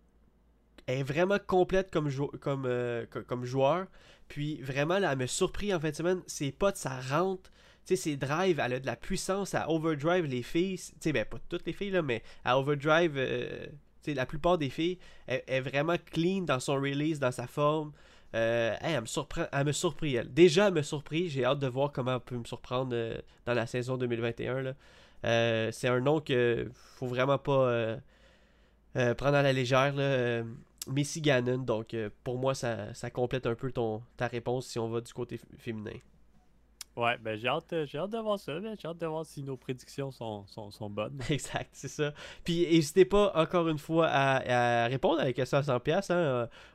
[0.87, 3.07] elle est vraiment complète comme, jou- comme, euh,
[3.43, 3.87] joueur.
[4.29, 6.23] Puis vraiment, là, elle me surpris en fin de semaine.
[6.27, 7.51] Ses potes, ça rentre.
[7.87, 10.79] Tu ses drives, elle a de la puissance à overdrive les filles.
[10.79, 14.25] Tu sais, ben pas toutes les filles, là, mais à overdrive, euh, tu sais, la
[14.25, 17.93] plupart des filles, elle, elle est vraiment clean dans son release, dans sa forme.
[18.35, 20.33] Euh, elle, me surprend, elle me surpris, elle.
[20.33, 21.29] Déjà, elle me surpris.
[21.29, 24.63] J'ai hâte de voir comment elle peut me surprendre euh, dans la saison 2021.
[24.63, 24.73] là.
[25.25, 27.97] Euh, c'est un nom que faut vraiment pas
[28.95, 29.95] prendre à la légère.
[30.89, 35.01] Missy Gannon, donc pour moi, ça, complète un peu ton, ta réponse si on va
[35.01, 35.93] du côté féminin.
[36.97, 39.43] Ouais, ben j'ai hâte, euh, j'ai hâte de voir ça, j'ai hâte de voir si
[39.43, 41.19] nos prédictions sont, sont, sont bonnes.
[41.31, 42.13] Exact, c'est ça.
[42.45, 45.81] Puis n'hésitez pas encore une fois à, répondre à la question à 100$.
[45.81, 46.13] pièces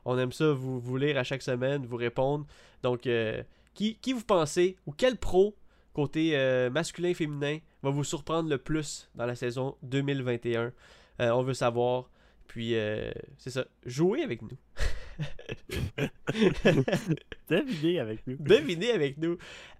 [0.06, 2.48] On aime ça vous, vous lire à chaque semaine, vous répondre.
[2.82, 3.44] Donc, euh,
[3.76, 5.56] qui, qui vous pensez ou quel pro
[5.98, 10.72] côté euh, masculin féminin va vous surprendre le plus dans la saison 2021
[11.20, 12.12] Euh, On veut savoir.
[12.46, 13.66] Puis, euh, c'est ça.
[13.84, 14.58] Jouez avec nous.
[17.50, 18.38] Devinez avec nous.
[18.40, 19.38] Devinez avec nous.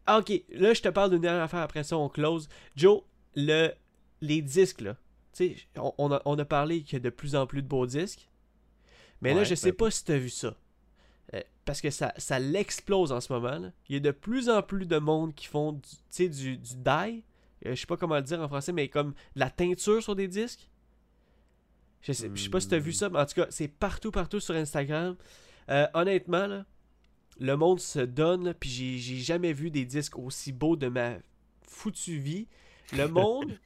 [0.08, 1.62] Ok, là, je te parle d'une dernière affaire.
[1.62, 2.48] Après ça, on close.
[2.76, 3.02] Joe,
[3.36, 3.72] le,
[4.22, 4.96] les disques, là.
[5.34, 7.62] Tu sais, on, on a, on a parlé qu'il y a de plus en plus
[7.62, 8.30] de beaux disques.
[9.22, 10.56] Mais là, je sais ben- pas si tu as vu ça.
[11.34, 13.60] Euh, parce que ça, ça l'explose en ce moment.
[13.60, 13.72] là.
[13.90, 16.76] Il y a de plus en plus de monde qui font du, sais, du, du
[16.76, 17.24] dye.
[17.66, 20.16] Euh, je sais pas comment le dire en français, mais comme de la teinture sur
[20.16, 20.70] des disques.
[22.02, 23.68] Je sais, je sais pas si tu as vu ça, mais en tout cas, c'est
[23.68, 25.16] partout, partout sur Instagram.
[25.70, 26.66] Euh, honnêtement, là,
[27.40, 31.18] le monde se donne, puis j'ai- jamais vu des disques aussi beaux de ma
[31.68, 32.48] foutue vie.
[32.96, 33.60] Le monde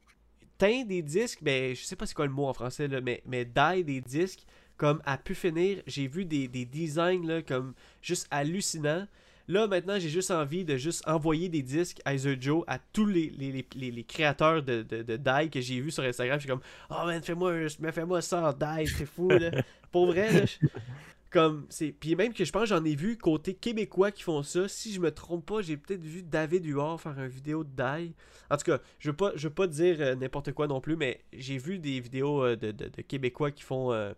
[0.58, 3.22] teint des disques, ben, je sais pas c'est quoi le mot en français, là, mais,
[3.26, 4.46] mais dye des disques
[4.78, 5.84] comme à pu finir.
[5.86, 9.08] J'ai vu des, des designs là, comme juste hallucinants.
[9.52, 13.06] Là, maintenant, j'ai juste envie de juste envoyer des disques à Ether Joe, à tous
[13.06, 16.38] les, les, les- créateurs de, de, dye que j'ai vu sur Instagram.
[16.40, 19.52] Je suis comme, oh man, fais-moi fais-moi ça en dye, c'est fou, là.
[19.92, 20.46] Pour vrai,
[21.32, 21.92] comme, c'est...
[21.92, 24.68] Puis même que je pense j'en ai vu côté québécois qui font ça.
[24.70, 28.14] Si je me trompe pas, j'ai peut-être vu David Huard faire une vidéo de dye.
[28.50, 30.96] En tout cas, je veux pas, je veux pas dire euh, n'importe quoi non plus,
[30.96, 34.14] mais j'ai vu des vidéos euh, de, de- de québécois qui font, euh,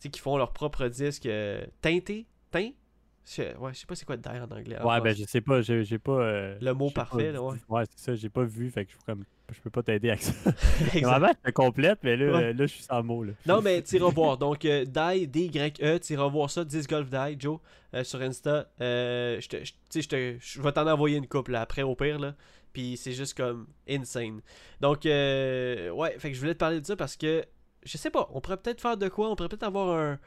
[0.00, 2.70] qui font leur propre disque euh, teinté, teint.
[3.28, 4.78] Je, ouais, je sais pas c'est quoi dye en anglais.
[4.78, 6.12] en Ouais, ben je sais pas, j'ai j'ai pas.
[6.12, 7.56] euh, Le mot pas parfait, là, ouais.
[7.68, 10.22] Ouais, c'est ça, j'ai pas vu, fait que je, comme, je peux pas t'aider avec
[10.22, 10.32] ça.
[11.02, 12.52] Normalement, je te complète, mais là, Ouais.
[12.52, 13.24] là je suis sans mots.
[13.24, 13.32] Là.
[13.46, 14.38] Non, mais tu iras voir.
[14.38, 17.58] Donc, euh, Die, D-Y-E, tu iras voir ça, 10 Golf Die, Joe,
[17.94, 18.68] euh, sur Insta.
[18.78, 21.82] Je te- je- tu sais, je te- je vais t'en envoyer une couple là, après,
[21.82, 22.34] au pire, là.
[22.72, 24.40] Puis c'est juste comme insane.
[24.80, 27.42] Donc, euh, ouais, fait que je voulais te parler de ça parce que,
[27.84, 29.30] je sais pas, on pourrait peut-être faire de quoi?
[29.30, 30.18] On pourrait peut-être avoir un.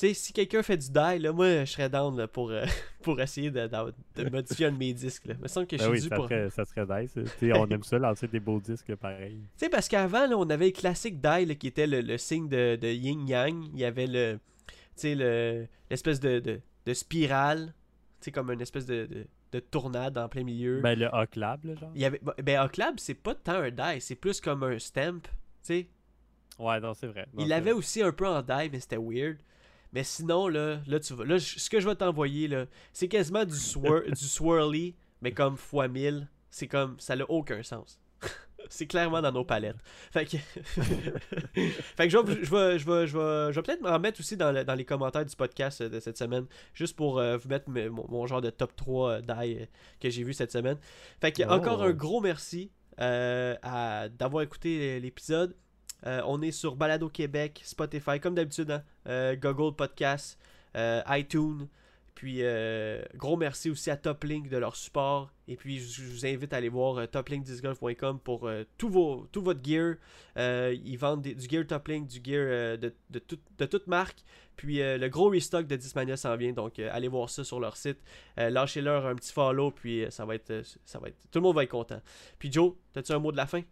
[0.00, 2.64] Tu sais, si quelqu'un fait du die, là, moi, je serais down là, pour, euh,
[3.02, 5.26] pour essayer de, de- de modifier un de mes disques.
[5.26, 5.34] Là.
[5.36, 6.24] Il me semble que je Ben suis oui, dû ça pour.
[6.28, 7.14] serait, ça serait nice.
[7.54, 9.40] On aime ça, lancer des beaux disques pareils.
[9.58, 12.16] Tu sais, parce qu'avant, là, on avait le classique die là, qui était le, le
[12.16, 13.66] signe de, de yin-yang.
[13.74, 14.38] Il y avait le.
[14.68, 17.74] Tu sais, le- l'espèce de, de, de spirale.
[18.20, 19.04] Tu sais, comme une espèce de.
[19.06, 20.80] de- de tornade en plein milieu.
[20.80, 21.90] Ben, le Hawk-Lab, là, genre.
[21.96, 25.28] Il y avait, ben, c'est pas tant un die, c'est plus comme un stamp, tu
[25.62, 25.88] sais.
[26.56, 27.26] Ouais, non, c'est vrai.
[27.34, 29.38] Non, Il l'avait aussi un peu en die, mais c'était weird.
[29.92, 31.24] Mais sinon, là, là, tu vas.
[31.24, 35.56] Là, ce que je vais t'envoyer, là, c'est quasiment du, swir- du swirly, mais comme
[35.56, 36.28] fois 1000.
[36.50, 36.96] C'est comme.
[36.98, 38.00] Ça n'a aucun sens.
[38.68, 39.76] c'est clairement dans nos palettes.
[40.12, 40.36] Fait que.
[41.96, 44.52] fait que je vais, je vais, je vais, je vais, peut-être m'en mettre aussi dans,
[44.52, 46.46] le- dans les commentaires du podcast euh, de cette semaine.
[46.74, 49.66] Juste pour euh, vous mettre me- mon, mon genre de top 3 euh, die
[50.00, 50.76] que j'ai vu cette semaine.
[51.20, 51.50] Fait que, Oh.
[51.52, 52.70] encore un gros merci
[53.00, 53.56] euh,
[54.18, 55.56] d'avoir écouté l'épisode.
[56.06, 60.38] Euh, on est sur Balado Québec, Spotify, comme d'habitude, hein, euh, Google Podcast,
[60.76, 61.66] euh, iTunes.
[62.14, 62.42] Puis,
[63.14, 65.32] gros merci aussi à Toplink de leur support.
[65.48, 68.46] Et puis, je, vous invite à aller voir toplinkdiscgolf.com pour
[68.76, 69.94] tout, vos, tout votre gear.
[70.36, 74.18] Ils vendent du gear Toplink, du gear de, de, tout- de toute marque.
[74.56, 76.52] Puis, le gros restock de Dismania s'en vient.
[76.52, 77.96] Donc, allez voir ça sur leur site.
[78.36, 79.70] Lâchez-leur un petit follow.
[79.70, 81.16] Puis, ça va être, ça va être.
[81.30, 82.02] Tout le monde va être content.
[82.38, 83.62] Puis, Joe, as-tu un mot de la fin?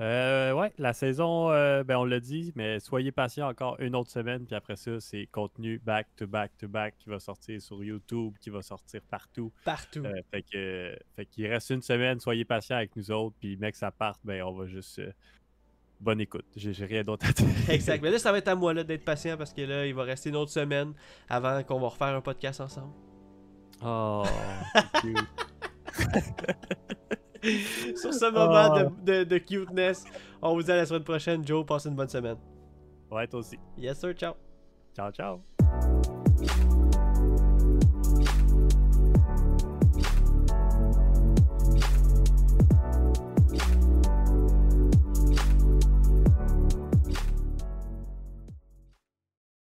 [0.00, 4.10] Euh, ouais, la saison, euh, ben on l'a dit, mais soyez patient encore une autre
[4.10, 7.82] semaine, puis après ça, c'est contenu back to back to back qui va sortir sur
[7.84, 9.52] YouTube, qui va sortir partout.
[9.64, 10.04] Partout.
[10.04, 13.76] Euh, fait que, fait qu'il reste une semaine, soyez patient avec nous autres, puis mec,
[13.76, 14.98] ça parte, ben on va juste.
[14.98, 15.12] euh,
[16.00, 16.44] bonne écoute.
[16.56, 17.70] J'ai rien d'autre à dire.
[17.70, 17.98] Exact.
[18.02, 20.02] Mais là, ça va être à moi là, d'être patient parce que là, il va
[20.02, 20.92] rester une autre semaine
[21.28, 22.92] avant qu'on va refaire un podcast ensemble.
[23.82, 24.24] Oh.
[27.96, 28.84] Sur ce moment Ah.
[29.04, 30.04] de, de, de cuteness,
[30.40, 31.46] on vous dit à la semaine prochaine.
[31.46, 32.36] Joe, passez une bonne semaine.
[33.10, 33.58] Ouais, toi aussi.
[33.76, 34.14] Yes, sir.
[34.14, 34.34] Ciao.
[34.96, 36.13] Ciao, ciao.